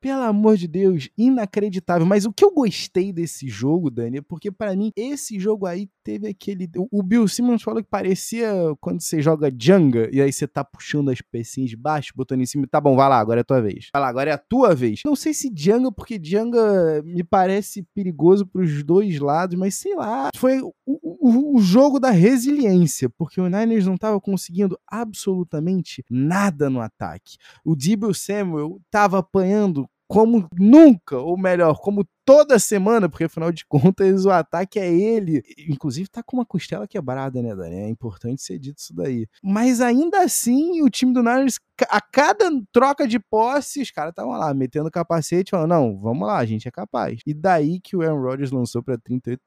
[0.00, 2.04] Pelo amor de Deus, inacreditável.
[2.04, 5.88] Mas o que eu gostei desse jogo, Dani, é porque para mim esse jogo aí
[6.02, 6.68] teve aquele.
[6.90, 11.10] O Bill Simmons falou que parecia quando você joga Jenga e aí você tá puxando
[11.10, 12.66] as pecinhas de baixo, botando em cima.
[12.66, 13.88] Tá bom, vai lá, agora é a tua vez.
[13.92, 15.00] Vai lá, agora é a tua vez.
[15.04, 20.30] Não sei se Jenga, porque Jenga me parece perigoso pros dois lados, mas sei lá.
[20.36, 26.68] Foi o, o, o jogo da resiliência, porque o Niners não tava conseguindo absolutamente nada
[26.68, 27.36] no ataque.
[27.64, 33.64] O Debo Samuel tava apanhando como nunca, ou melhor, como toda semana, porque afinal de
[33.66, 35.42] contas o ataque é ele.
[35.68, 37.76] Inclusive tá com uma costela quebrada, né, Dani?
[37.76, 39.26] É importante ser dito isso daí.
[39.42, 41.58] Mas ainda assim, o time do Niners,
[41.88, 46.38] a cada troca de posse, os caras estavam lá metendo capacete, falando: não, vamos lá,
[46.38, 47.20] a gente é capaz.
[47.26, 49.40] E daí que o Aaron Rodgers lançou para 38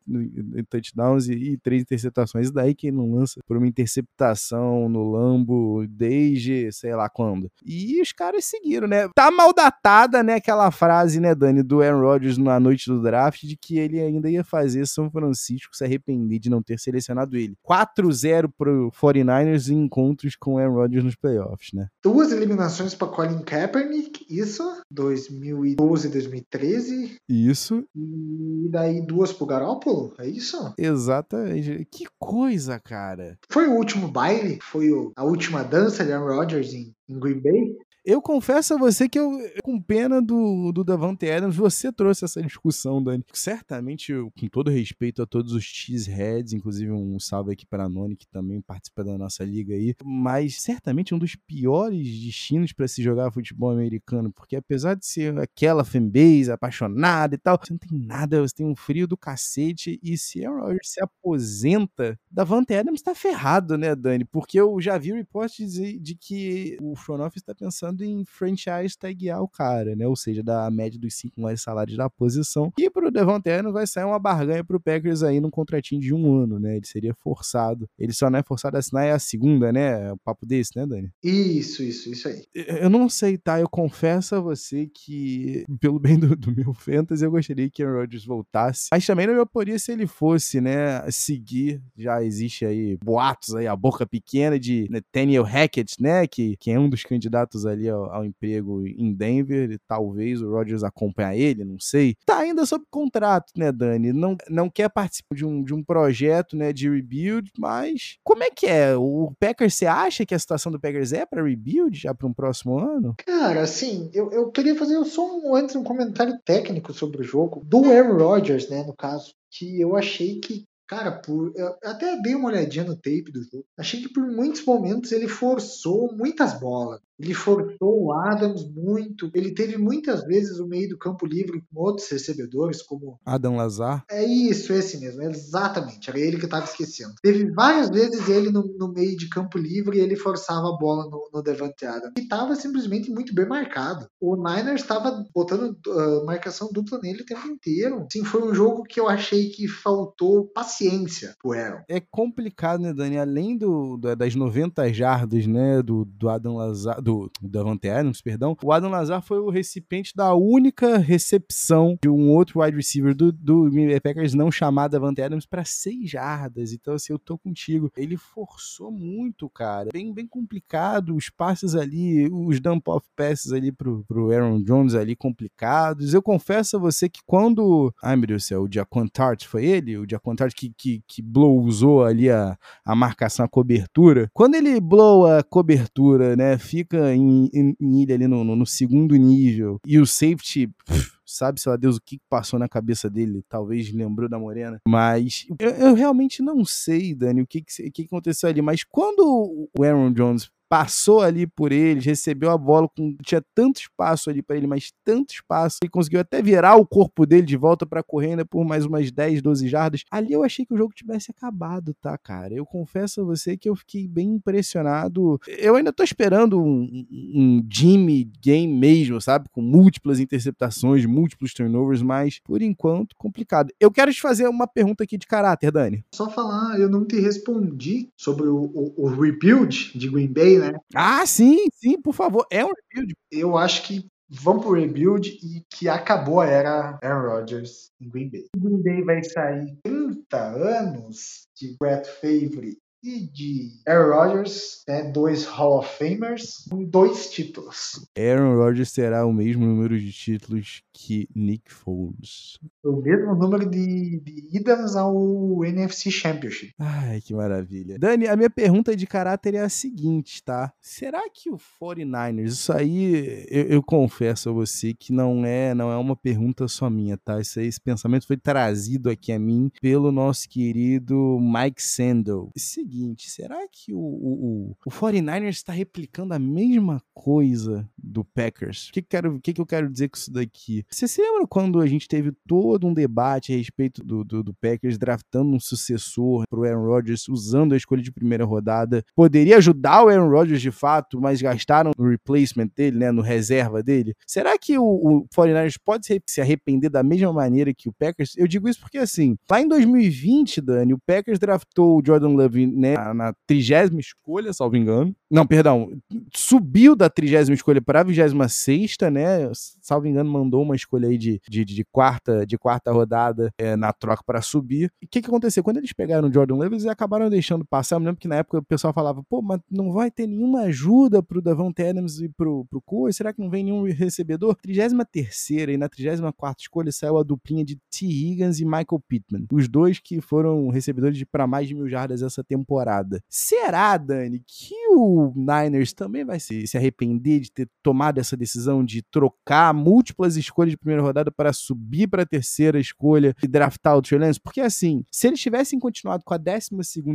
[0.70, 2.50] touchdowns e, três interceptações.
[2.50, 7.50] E daí que ele não lança por uma interceptação no Lambo desde sei lá quando.
[7.64, 9.08] E os caras seguiram, né?
[9.16, 13.44] Tá mal datada, né, aquela frase, né, Dani, do Aaron Rodgers na noite do draft
[13.44, 17.56] de que ele ainda ia fazer São Francisco se arrepender de não ter selecionado ele.
[17.68, 21.88] 4-0 pro 49ers em encontros com Aaron Rodgers nos playoffs, né?
[22.04, 27.16] Duas eliminações para Colin Kaepernick, isso, 2012 2013.
[27.30, 27.84] Isso.
[27.96, 30.74] E daí duas pro Garoppolo, é isso?
[30.78, 31.88] Exatamente.
[31.92, 33.38] Que coisa, cara.
[33.50, 34.60] Foi o último baile?
[34.62, 37.76] Foi a última dança de Aaron Rodgers em, em Green Bay?
[38.08, 39.32] Eu confesso a você que eu,
[39.64, 43.26] com pena do, do Davante Adams, você trouxe essa discussão, Dani.
[43.34, 48.16] Certamente, com todo respeito a todos os cheeseheads, inclusive um salve aqui para a Noni,
[48.16, 53.02] que também participa da nossa liga aí, mas certamente um dos piores destinos para se
[53.02, 57.98] jogar futebol americano, porque apesar de ser aquela fanbase apaixonada e tal, você não tem
[57.98, 63.02] nada, você tem um frio do cacete, e se Aaron Rodgers se aposenta, Davante Adams
[63.02, 64.26] tá ferrado, né, Dani?
[64.26, 68.26] Porque eu já vi o report de, de que o front office tá pensando em
[68.26, 70.08] franchise taguear o cara, né?
[70.08, 72.72] Ou seja, da média dos cinco maiores salários da posição.
[72.78, 76.36] E pro Devontae Adams vai sair uma barganha pro Packers aí num contratinho de um
[76.36, 76.78] ano, né?
[76.78, 77.90] Ele seria forçado.
[77.98, 80.12] Ele só não é forçado a assinar é a segunda, né?
[80.12, 81.10] O papo desse, né, Dani?
[81.24, 82.44] Isso, isso, isso aí.
[82.54, 83.60] Eu não sei, tá?
[83.60, 88.00] Eu confesso a você que, pelo bem do, do meu fantasy, eu gostaria que Aaron
[88.00, 88.90] Rodgers voltasse.
[88.92, 91.82] Mas também não me oporia se ele fosse, né, seguir.
[91.98, 96.28] Já existe aí boatos aí, a boca pequena de Nathaniel Hackett, né?
[96.28, 100.50] Que, que é um dos candidatos ali ao, ao, emprego em Denver, e talvez o
[100.50, 102.16] Rodgers acompanhe ele, não sei.
[102.26, 104.14] Tá ainda sob contrato, né, Dani?
[104.14, 108.50] Não, não quer participar de um, de um projeto, né, de rebuild, mas como é
[108.50, 108.96] que é?
[108.96, 112.34] O Packers, você acha que a situação do Packers é para rebuild já para um
[112.34, 113.16] próximo ano?
[113.26, 117.62] Cara, assim, eu, eu queria fazer só um, antes um comentário técnico sobre o jogo,
[117.66, 122.36] do Aaron Rodgers, né, no caso, que eu achei que Cara, por, eu até dei
[122.36, 123.66] uma olhadinha no tape do jogo.
[123.76, 127.02] Achei que por muitos momentos ele forçou muitas bolas.
[127.20, 129.30] Ele forçou o Adams muito.
[129.34, 133.20] Ele teve muitas vezes o meio do campo livre com outros recebedores, como.
[133.26, 134.04] Adam Lazar?
[134.10, 135.22] É isso, esse mesmo.
[135.22, 136.10] Exatamente.
[136.10, 137.14] Era ele que eu estava esquecendo.
[137.22, 141.10] Teve várias vezes ele no, no, meio de campo livre e ele forçava a bola
[141.10, 142.14] no, no Devante Adams.
[142.18, 144.08] E estava simplesmente muito bem marcado.
[144.20, 148.06] O Niners estava botando uh, marcação dupla nele o tempo inteiro.
[148.12, 151.84] Sim, foi um jogo que eu achei que faltou paciência pro Aaron.
[151.88, 153.18] É complicado, né, Dani?
[153.18, 158.58] Além do, do das 90 jardas, né, do, do Adam Lazar do Davante Adams, perdão,
[158.64, 163.32] o Adam Lazar foi o recipiente da única recepção de um outro wide receiver do,
[163.32, 166.74] do Green Bay Packers não chamado Davante Adams para seis jardas.
[166.74, 167.92] Então, assim, eu tô contigo.
[167.96, 169.90] Ele forçou muito, cara.
[169.94, 171.16] Bem, bem complicado.
[171.16, 176.12] Os passes ali, os dump-off passes ali pro, pro Aaron Jones ali complicados.
[176.12, 177.94] Eu confesso a você que quando.
[178.02, 179.96] Ai, meu Deus do céu, o Jaquan Tart foi ele?
[179.96, 184.28] O Jaquan Tart que, que, que blowzou ali a, a marcação, a cobertura.
[184.34, 186.58] Quando ele blow a cobertura, né?
[186.58, 189.80] Fica em, em, em ilha ali no, no, no, segundo nível.
[189.86, 190.68] E o safety.
[190.68, 194.80] Pff, sabe, sei lá, Deus, o que passou na cabeça dele, talvez lembrou da Morena,
[194.88, 199.70] mas eu, eu realmente não sei, Dani, o que, que, que aconteceu ali, mas quando
[199.78, 204.42] o Aaron Jones passou ali por eles, recebeu a bola, com, tinha tanto espaço ali
[204.42, 208.02] para ele, mas tanto espaço, e conseguiu até virar o corpo dele de volta para
[208.02, 210.04] a corrida por mais umas 10, 12 jardas.
[210.12, 212.54] Ali eu achei que o jogo tivesse acabado, tá, cara?
[212.54, 215.40] Eu confesso a você que eu fiquei bem impressionado.
[215.48, 219.48] Eu ainda tô esperando um, um Jimmy game mesmo, sabe?
[219.54, 223.72] Com múltiplas interceptações, múltiplos turnovers, mas por enquanto complicado.
[223.80, 226.04] Eu quero te fazer uma pergunta aqui de caráter, Dani.
[226.14, 230.65] Só falar, eu não te respondi sobre o, o, o rebuild de Green Bay, né?
[230.94, 232.46] Ah, sim, sim, por favor.
[232.52, 233.16] É um rebuild.
[233.32, 238.30] Eu acho que vão pro rebuild e que acabou a era Aaron Rodgers em Green
[238.30, 238.46] Bay.
[238.56, 245.04] O Green Bay vai sair 30 anos de Brett Favre e de Aaron Rodgers, né,
[245.04, 248.04] dois Hall of Famers, com dois títulos.
[248.18, 252.58] Aaron Rodgers terá o mesmo número de títulos que Nick Foles.
[252.84, 256.74] O mesmo número de, de idas ao NFC Championship.
[256.80, 258.00] Ai, que maravilha.
[258.00, 260.74] Dani, a minha pergunta de caráter é a seguinte, tá?
[260.82, 265.92] Será que o 49ers, isso aí eu, eu confesso a você que não é, não
[265.92, 267.40] é uma pergunta só minha, tá?
[267.40, 272.50] Isso aí, esse pensamento foi trazido aqui a mim pelo nosso querido Mike Sandel.
[272.58, 278.90] Seguinte, seguinte: será que o, o, o 49ers está replicando a mesma coisa do Packers?
[278.90, 280.86] O que, que, quero, que, que eu quero dizer com isso daqui?
[280.90, 284.54] Você se lembra quando a gente teve todo um debate a respeito do, do, do
[284.54, 289.04] Packers draftando um sucessor para o Aaron Rodgers, usando a escolha de primeira rodada?
[289.16, 293.84] Poderia ajudar o Aaron Rodgers de fato, mas gastaram no replacement dele, né, no reserva
[293.84, 294.16] dele?
[294.26, 298.36] Será que o, o 49ers pode se arrepender da mesma maneira que o Packers?
[298.38, 302.66] Eu digo isso porque, assim, lá em 2020, Dani, o Packers draftou o Jordan Love
[302.94, 305.16] né, na trigésima escolha, salvo engano.
[305.30, 305.92] Não, perdão,
[306.34, 309.50] subiu da trigésima escolha para a vigésima sexta, né?
[309.86, 313.94] Salvo engano, mandou uma escolha aí de, de, de quarta, de quarta rodada é, na
[313.94, 314.92] troca para subir.
[315.04, 315.64] O que, que aconteceu?
[315.64, 317.98] Quando eles pegaram o Jordan Love, eles acabaram deixando passar.
[317.98, 320.62] Eu me lembro que na época o pessoal falava, pô, mas não vai ter nenhuma
[320.62, 323.14] ajuda pro Davante Adams e pro, pro Coe?
[323.14, 324.56] Será que não vem nenhum recebedor?
[324.56, 328.08] Trigésima terceira e na trigésima quarta escolha saiu a duplinha de T.
[328.08, 329.46] Higgins e Michael Pittman.
[329.52, 333.22] Os dois que foram recebedores de para mais de mil jardas essa temporada.
[333.30, 338.84] Será, Dani, que o Niners também vai se, se arrepender de ter tomado essa decisão
[338.84, 343.98] de trocar múltiplas escolhas de primeira rodada para subir para a terceira escolha e draftar
[343.98, 344.40] o Trey Lance?
[344.40, 346.70] Porque assim, se eles tivessem continuado com a 12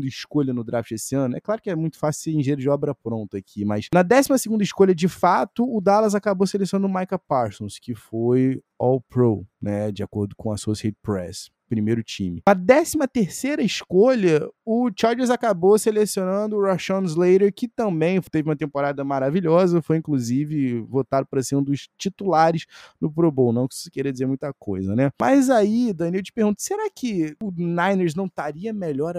[0.05, 2.95] escolha no draft esse ano, é claro que é muito fácil ser engenheiro de obra
[2.95, 4.29] pronta aqui, mas na 12
[4.61, 10.03] escolha, de fato, o Dallas acabou selecionando o Micah Parsons, que foi All-Pro, né, de
[10.03, 12.42] acordo com a Associated Press primeiro time.
[12.44, 18.56] A 13 terceira escolha, o Chargers acabou selecionando o Rashawn Slater, que também teve uma
[18.56, 22.66] temporada maravilhosa, foi inclusive votado para ser um dos titulares
[23.00, 25.11] no Pro Bowl, não que isso queira dizer muita coisa, né?
[25.20, 29.14] Mas aí, Daniel, eu te pergunto, será que o Niners não estaria melhor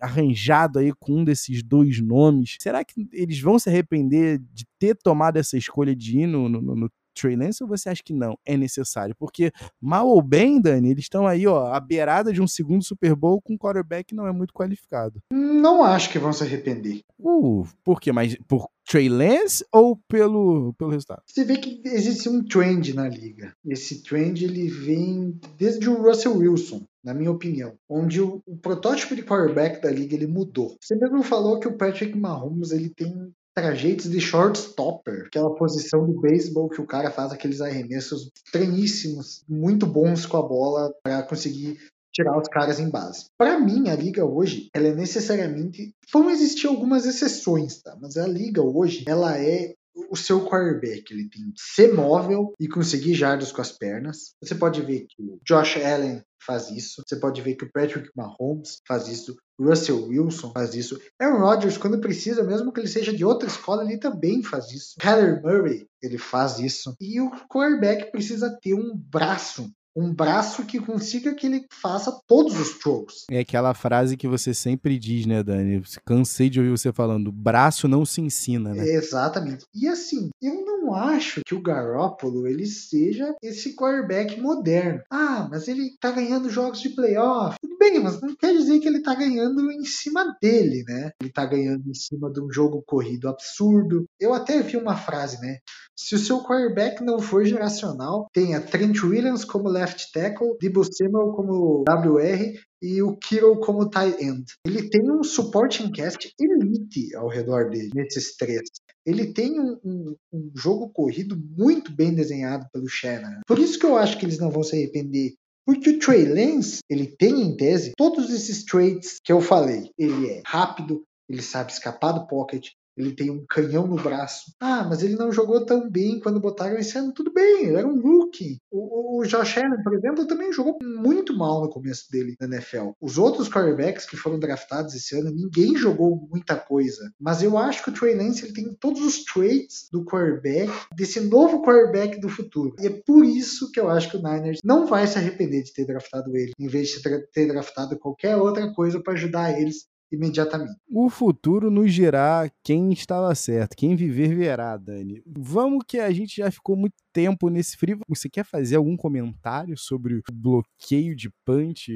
[0.00, 2.56] arranjado aí com um desses dois nomes?
[2.58, 6.60] Será que eles vão se arrepender de ter tomado essa escolha de ir no, no,
[6.60, 9.14] no Trey Lance ou você acha que não é necessário?
[9.18, 13.14] Porque, mal ou bem, Dani, eles estão aí, ó, à beirada de um segundo Super
[13.14, 15.20] Bowl com um quarterback que não é muito qualificado.
[15.32, 17.00] Não acho que vão se arrepender.
[17.18, 18.12] Uh, por quê?
[18.12, 21.22] Mas por Trey Lance ou pelo, pelo resultado?
[21.26, 23.52] Você vê que existe um trend na liga.
[23.66, 29.14] Esse trend ele vem desde o Russell Wilson na minha opinião, onde o, o, protótipo
[29.14, 30.76] de quarterback da liga ele mudou.
[30.80, 36.20] Você mesmo falou que o Patrick Mahomes ele tem trajeitos de shortstopper, aquela posição do
[36.20, 41.76] beisebol que o cara faz aqueles arremessos estranhíssimos, muito bons com a bola para conseguir
[42.12, 43.26] tirar os caras em base.
[43.36, 47.96] Para mim, a liga hoje, ela é necessariamente vão existir algumas exceções, tá?
[48.00, 49.74] Mas a liga hoje, ela é
[50.08, 54.34] o seu quarterback, ele tem que ser móvel e conseguir jardas com as pernas.
[54.40, 57.02] Você pode ver que o Josh Allen faz isso.
[57.06, 59.36] Você pode ver que o Patrick Mahomes faz isso.
[59.58, 61.00] Russell Wilson faz isso.
[61.20, 64.94] Aaron Rodgers, quando precisa, mesmo que ele seja de outra escola, ele também faz isso.
[65.00, 66.94] Kyler Murray, ele faz isso.
[67.00, 72.58] E o quarterback precisa ter um braço um braço que consiga que ele faça todos
[72.58, 73.24] os throws.
[73.28, 75.82] É aquela frase que você sempre diz, né, Dani?
[76.06, 78.86] Cansei de ouvir você falando, braço não se ensina, né?
[78.86, 79.64] Exatamente.
[79.74, 85.02] E assim, eu não acho que o Garoppolo ele seja esse quarterback moderno.
[85.10, 87.56] Ah, mas ele tá ganhando jogos de playoff.
[87.60, 91.10] Tudo bem, mas não quer dizer que ele tá ganhando em cima dele, né?
[91.20, 94.04] Ele tá ganhando em cima de um jogo corrido absurdo.
[94.20, 95.58] Eu até vi uma frase, né?
[95.96, 101.32] Se o seu quarterback não for geracional, tenha Trent Williams como left tackle, Debo Samuel
[101.32, 104.44] como WR e o Kiro como tight end.
[104.66, 108.62] Ele tem um supporting cast elite ao redor dele, nesses três.
[109.04, 113.40] Ele tem um, um, um jogo corrido muito bem desenhado pelo Shannon.
[113.46, 115.34] Por isso que eu acho que eles não vão se arrepender
[115.68, 119.90] porque o Trey Lance, ele tem em tese todos esses traits que eu falei.
[119.98, 124.52] Ele é rápido, ele sabe escapar do pocket, ele tem um canhão no braço.
[124.60, 127.12] Ah, mas ele não jogou tão bem quando botaram esse ano.
[127.12, 128.58] Tudo bem, ele era um rookie.
[128.70, 132.90] O, o Josh Allen, por exemplo, também jogou muito mal no começo dele na NFL.
[133.00, 137.10] Os outros quarterbacks que foram draftados esse ano, ninguém jogou muita coisa.
[137.20, 141.20] Mas eu acho que o Trey Lance ele tem todos os traits do quarterback, desse
[141.20, 142.74] novo quarterback do futuro.
[142.80, 145.72] E é por isso que eu acho que o Niners não vai se arrepender de
[145.72, 150.72] ter draftado ele, em vez de ter draftado qualquer outra coisa para ajudar eles imediatamente.
[150.90, 155.22] O futuro nos dirá quem estava certo, quem viver verá, Dani.
[155.26, 157.98] Vamos que a gente já ficou muito tempo nesse frio.
[158.08, 161.92] Você quer fazer algum comentário sobre o bloqueio de punch?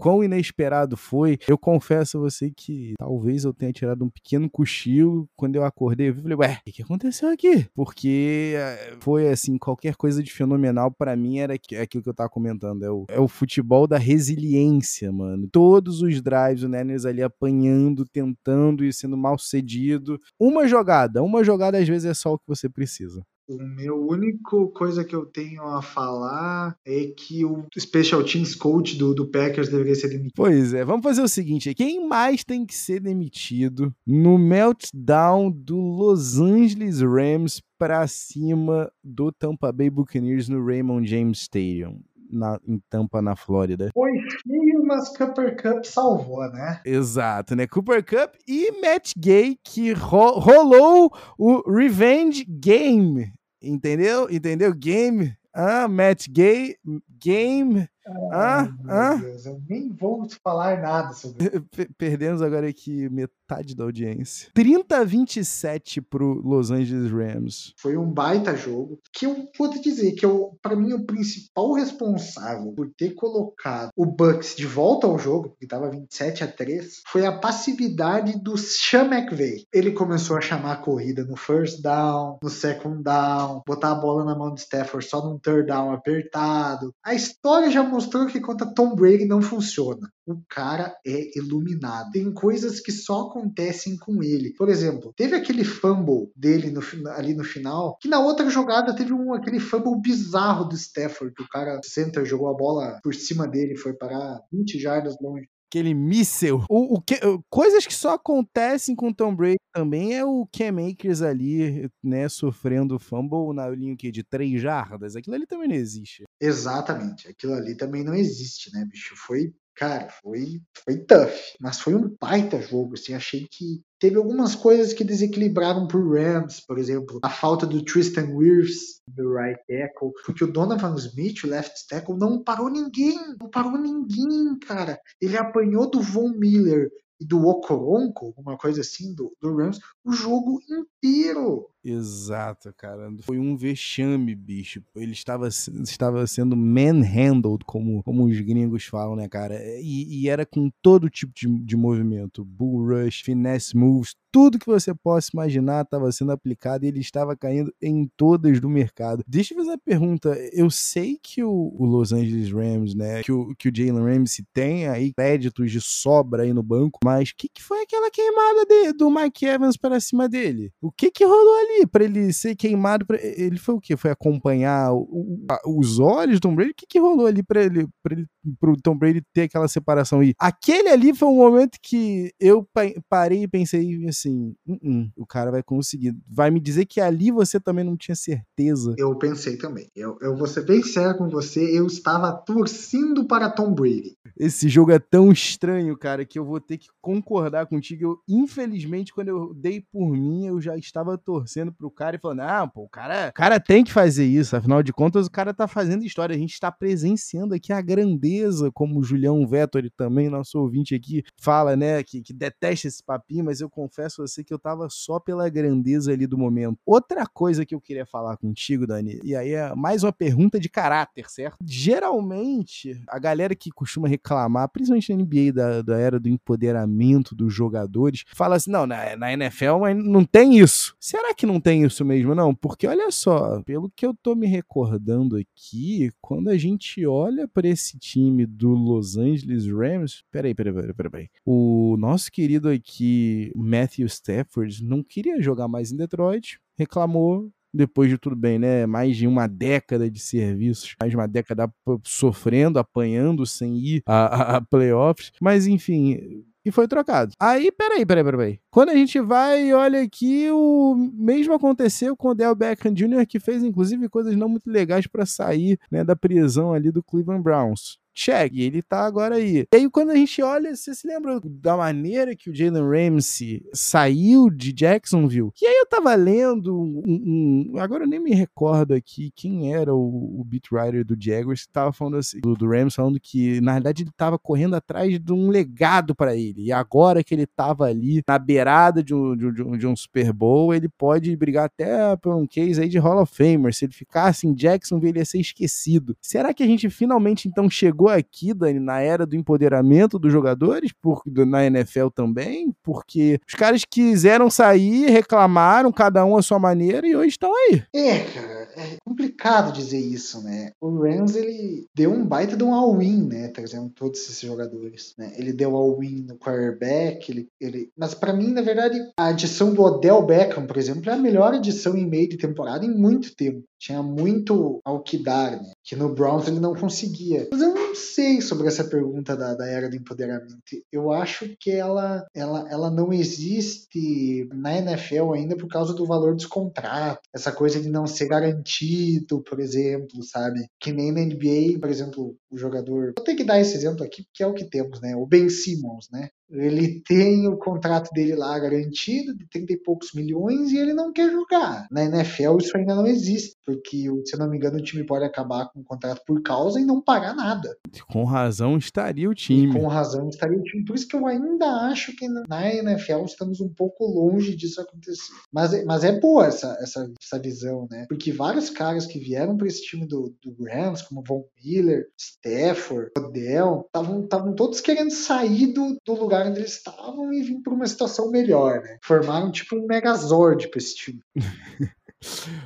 [0.00, 1.38] Quão inesperado foi?
[1.46, 5.28] Eu confesso a você que talvez eu tenha tirado um pequeno cochilo.
[5.36, 7.68] Quando eu acordei, eu falei, ué, o que aconteceu aqui?
[7.72, 12.28] Porque eh, foi assim, qualquer coisa de fenomenal para mim era aquilo que eu tava
[12.28, 12.84] comentando.
[12.84, 15.48] É o, é o futebol da resiliência, mano.
[15.52, 20.20] Todos os drives, o Niners ali apanhando, tentando e sendo mal cedido.
[20.36, 23.24] Uma jogada, uma jogada às vezes é só o que você precisa.
[23.46, 28.96] O meu único coisa que eu tenho a falar é que o Special Teams Coach
[28.96, 30.32] do, do Packers deveria ser demitido.
[30.34, 35.76] Pois é, vamos fazer o seguinte: quem mais tem que ser demitido no meltdown do
[35.76, 42.00] Los Angeles Rams para cima do Tampa Bay Buccaneers no Raymond James Stadium?
[42.34, 43.90] Na, em Tampa, na Flórida.
[43.94, 44.12] Foi
[44.46, 46.80] feio, mas Cooper Cup salvou, né?
[46.84, 47.66] Exato, né?
[47.66, 53.32] Cooper Cup e Matt Gay, que ro rolou o Revenge Game.
[53.62, 54.28] Entendeu?
[54.30, 54.74] Entendeu?
[54.74, 55.34] Game.
[55.54, 56.76] Ah, Matt Gay,
[57.08, 57.88] Game
[58.32, 59.14] ah, ah.
[59.14, 61.94] Deus, eu nem vou falar nada sobre isso.
[61.96, 64.50] Perdemos agora aqui metade da audiência.
[64.54, 67.74] 30 a 27 pro Los Angeles Rams.
[67.78, 68.98] Foi um baita jogo.
[69.12, 73.90] Que eu vou te dizer que eu, para mim, o principal responsável por ter colocado
[73.96, 78.56] o Bucks de volta ao jogo, que tava 27 a 3, foi a passividade do
[78.56, 79.64] Sean McVay.
[79.72, 84.24] Ele começou a chamar a corrida no first down, no second down, botar a bola
[84.24, 86.92] na mão de Stafford só num third down apertado.
[87.04, 90.10] A história já mostrou que contra Tom Brady não funciona.
[90.26, 92.10] O cara é iluminado.
[92.10, 94.52] Tem coisas que só acontecem com ele.
[94.54, 99.12] Por exemplo, teve aquele fumble dele no, ali no final, que na outra jogada teve
[99.12, 103.46] um, aquele fumble bizarro do Stafford, que o cara center jogou a bola por cima
[103.46, 106.64] dele, foi parar 20 jardas longe aquele míssel.
[106.68, 107.18] O, o que,
[107.50, 112.98] coisas que só acontecem com Tom Brady também é o Cam Akers ali, né, sofrendo
[112.98, 115.16] fumble na linha de três jardas.
[115.16, 116.22] Aquilo ali também não existe.
[116.40, 117.26] Exatamente.
[117.28, 119.14] Aquilo ali também não existe, né, bicho?
[119.16, 124.54] Foi cara, foi, foi tough, mas foi um baita jogo, assim, achei que teve algumas
[124.54, 130.12] coisas que desequilibraram pro Rams, por exemplo, a falta do Tristan Wirfs, do right tackle,
[130.24, 135.36] porque o Donovan Smith, o left tackle, não parou ninguém, não parou ninguém, cara, ele
[135.36, 140.60] apanhou do Von Miller e do Okoronko, alguma coisa assim, do, do Rams, o jogo
[140.68, 141.68] inteiro.
[141.84, 143.12] Exato, cara.
[143.20, 144.82] Foi um vexame, bicho.
[144.96, 149.60] Ele estava, estava sendo manhandled, como, como os gringos falam, né, cara?
[149.80, 152.42] E, e era com todo tipo de, de movimento.
[152.42, 157.36] Bull rush, finesse moves, tudo que você possa imaginar estava sendo aplicado e ele estava
[157.36, 159.22] caindo em todas do mercado.
[159.28, 160.36] Deixa eu fazer uma pergunta.
[160.52, 164.44] Eu sei que o, o Los Angeles Rams, né, que o, que o Jalen Ramsey
[164.52, 168.66] tem aí créditos de sobra aí no banco, mas o que, que foi aquela queimada
[168.66, 170.72] de, do Mike Evans para cima dele?
[170.82, 171.73] O que que rolou ali?
[171.74, 173.06] Ali para ele ser queimado.
[173.06, 173.18] Pra...
[173.20, 173.96] Ele foi o quê?
[173.96, 176.70] Foi acompanhar o, os olhos do Tom Brady?
[176.70, 178.26] O que, que rolou ali para ele, pra ele,
[178.60, 180.22] pro Tom Brady ter aquela separação?
[180.22, 182.66] E aquele ali foi um momento que eu
[183.08, 186.14] parei e pensei assim: uh -uh, o cara vai conseguir.
[186.28, 188.94] Vai me dizer que ali você também não tinha certeza.
[188.98, 189.88] Eu pensei também.
[189.94, 194.16] Eu, eu vou ser bem sério com você, eu estava torcendo para Tom Brady.
[194.36, 198.04] Esse jogo é tão estranho, cara, que eu vou ter que concordar contigo.
[198.04, 202.18] Eu, infelizmente, quando eu dei por mim, eu já estava torcendo torcendo pro cara e
[202.18, 204.56] falando: não, pô, o cara, o cara tem que fazer isso.
[204.56, 206.34] Afinal de contas, o cara tá fazendo história.
[206.34, 211.22] A gente está presenciando aqui a grandeza, como o Julião Vettori também, nosso ouvinte aqui,
[211.40, 212.02] fala, né?
[212.02, 215.48] Que, que detesta esse papinho, mas eu confesso a você que eu tava só pela
[215.48, 216.78] grandeza ali do momento.
[216.84, 220.68] Outra coisa que eu queria falar contigo, Dani, e aí é mais uma pergunta de
[220.68, 221.56] caráter, certo?
[221.64, 227.52] Geralmente, a galera que costuma reclamar, principalmente na NBA da, da era do empoderamento dos
[227.52, 230.96] jogadores, fala assim: não, na, na NFL não tem isso.
[230.98, 232.54] Será que não tem isso mesmo, não?
[232.54, 237.68] Porque olha só, pelo que eu tô me recordando aqui, quando a gente olha para
[237.68, 240.22] esse time do Los Angeles Rams.
[240.30, 241.28] Peraí, peraí, peraí, peraí.
[241.44, 248.16] O nosso querido aqui, Matthew Stafford, não queria jogar mais em Detroit, reclamou, depois de
[248.16, 248.86] tudo bem, né?
[248.86, 251.68] Mais de uma década de serviços, mais de uma década
[252.04, 255.32] sofrendo, apanhando sem ir a, a, a playoffs.
[255.40, 257.32] Mas enfim, e foi trocado.
[257.38, 258.60] Aí, peraí, peraí, peraí.
[258.70, 263.26] Quando a gente vai e olha aqui, o mesmo aconteceu com o Del Beckham Jr.,
[263.26, 267.42] que fez inclusive coisas não muito legais para sair né, da prisão ali do Cleveland
[267.42, 268.52] Browns check.
[268.54, 269.66] E ele tá agora aí.
[269.72, 273.62] E aí, quando a gente olha, você se lembra da maneira que o Jalen Ramsey
[273.72, 275.50] saiu de Jacksonville?
[275.60, 279.94] E aí eu tava lendo um, um, agora eu nem me recordo aqui quem era
[279.94, 283.74] o, o beat writer do Jaguars que tava falando assim, do, do falando que na
[283.74, 286.64] verdade ele tava correndo atrás de um legado para ele.
[286.66, 290.32] E agora que ele tava ali na beirada de um, de, um, de um Super
[290.32, 293.74] Bowl, ele pode brigar até por um case aí de Hall of Famer.
[293.74, 296.16] Se ele ficasse em Jacksonville, ele ia ser esquecido.
[296.20, 300.32] Será que a gente finalmente então chegou chegou aqui, Dani, na era do empoderamento dos
[300.32, 306.58] jogadores, por, na NFL também, porque os caras quiseram sair, reclamaram, cada um à sua
[306.58, 307.82] maneira, e hoje estão aí.
[307.94, 310.72] É, cara, é complicado dizer isso, né?
[310.80, 313.48] O Rams, ele deu um baita de um all-in, né?
[313.48, 315.14] Trazendo todos esses jogadores.
[315.16, 315.32] Né?
[315.36, 317.90] Ele deu all-in no quarterback, ele, ele...
[317.96, 321.54] mas para mim, na verdade, a adição do Odell Beckham, por exemplo, é a melhor
[321.54, 323.62] adição em meio de temporada em muito tempo.
[323.78, 325.72] Tinha muito ao que dar, né?
[325.84, 327.48] Que no Browns ele não conseguia.
[327.52, 330.56] Mas eu não sei sobre essa pergunta da, da era do empoderamento.
[330.90, 336.34] Eu acho que ela, ela, ela não existe na NFL ainda por causa do valor
[336.34, 337.22] dos contratos.
[337.34, 340.66] Essa coisa de não ser garantido, por exemplo, sabe?
[340.80, 343.12] Que nem na NBA, por exemplo, o jogador.
[343.16, 345.14] Vou ter que dar esse exemplo aqui, porque é o que temos, né?
[345.14, 346.30] O Ben Simmons, né?
[346.50, 351.12] Ele tem o contrato dele lá garantido de 30 e poucos milhões e ele não
[351.12, 351.86] quer jogar.
[351.90, 355.24] Na NFL isso ainda não existe, porque, se eu não me engano, o time pode
[355.24, 357.76] acabar com o contrato por causa e não pagar nada.
[358.08, 359.68] Com razão estaria o time.
[359.68, 360.84] E com razão estaria o time.
[360.84, 365.32] Por isso que eu ainda acho que na NFL estamos um pouco longe disso acontecer.
[365.52, 368.06] Mas, mas é boa essa, essa, essa visão, né?
[368.08, 373.10] Porque vários caras que vieram para esse time do, do Rams, como Von Miller, Stafford,
[373.18, 377.72] Odell, estavam todos querendo sair do, do lugar lugar onde eles estavam e vir para
[377.72, 378.98] uma situação melhor, né?
[379.02, 381.20] Formaram tipo um Megazord para esse time.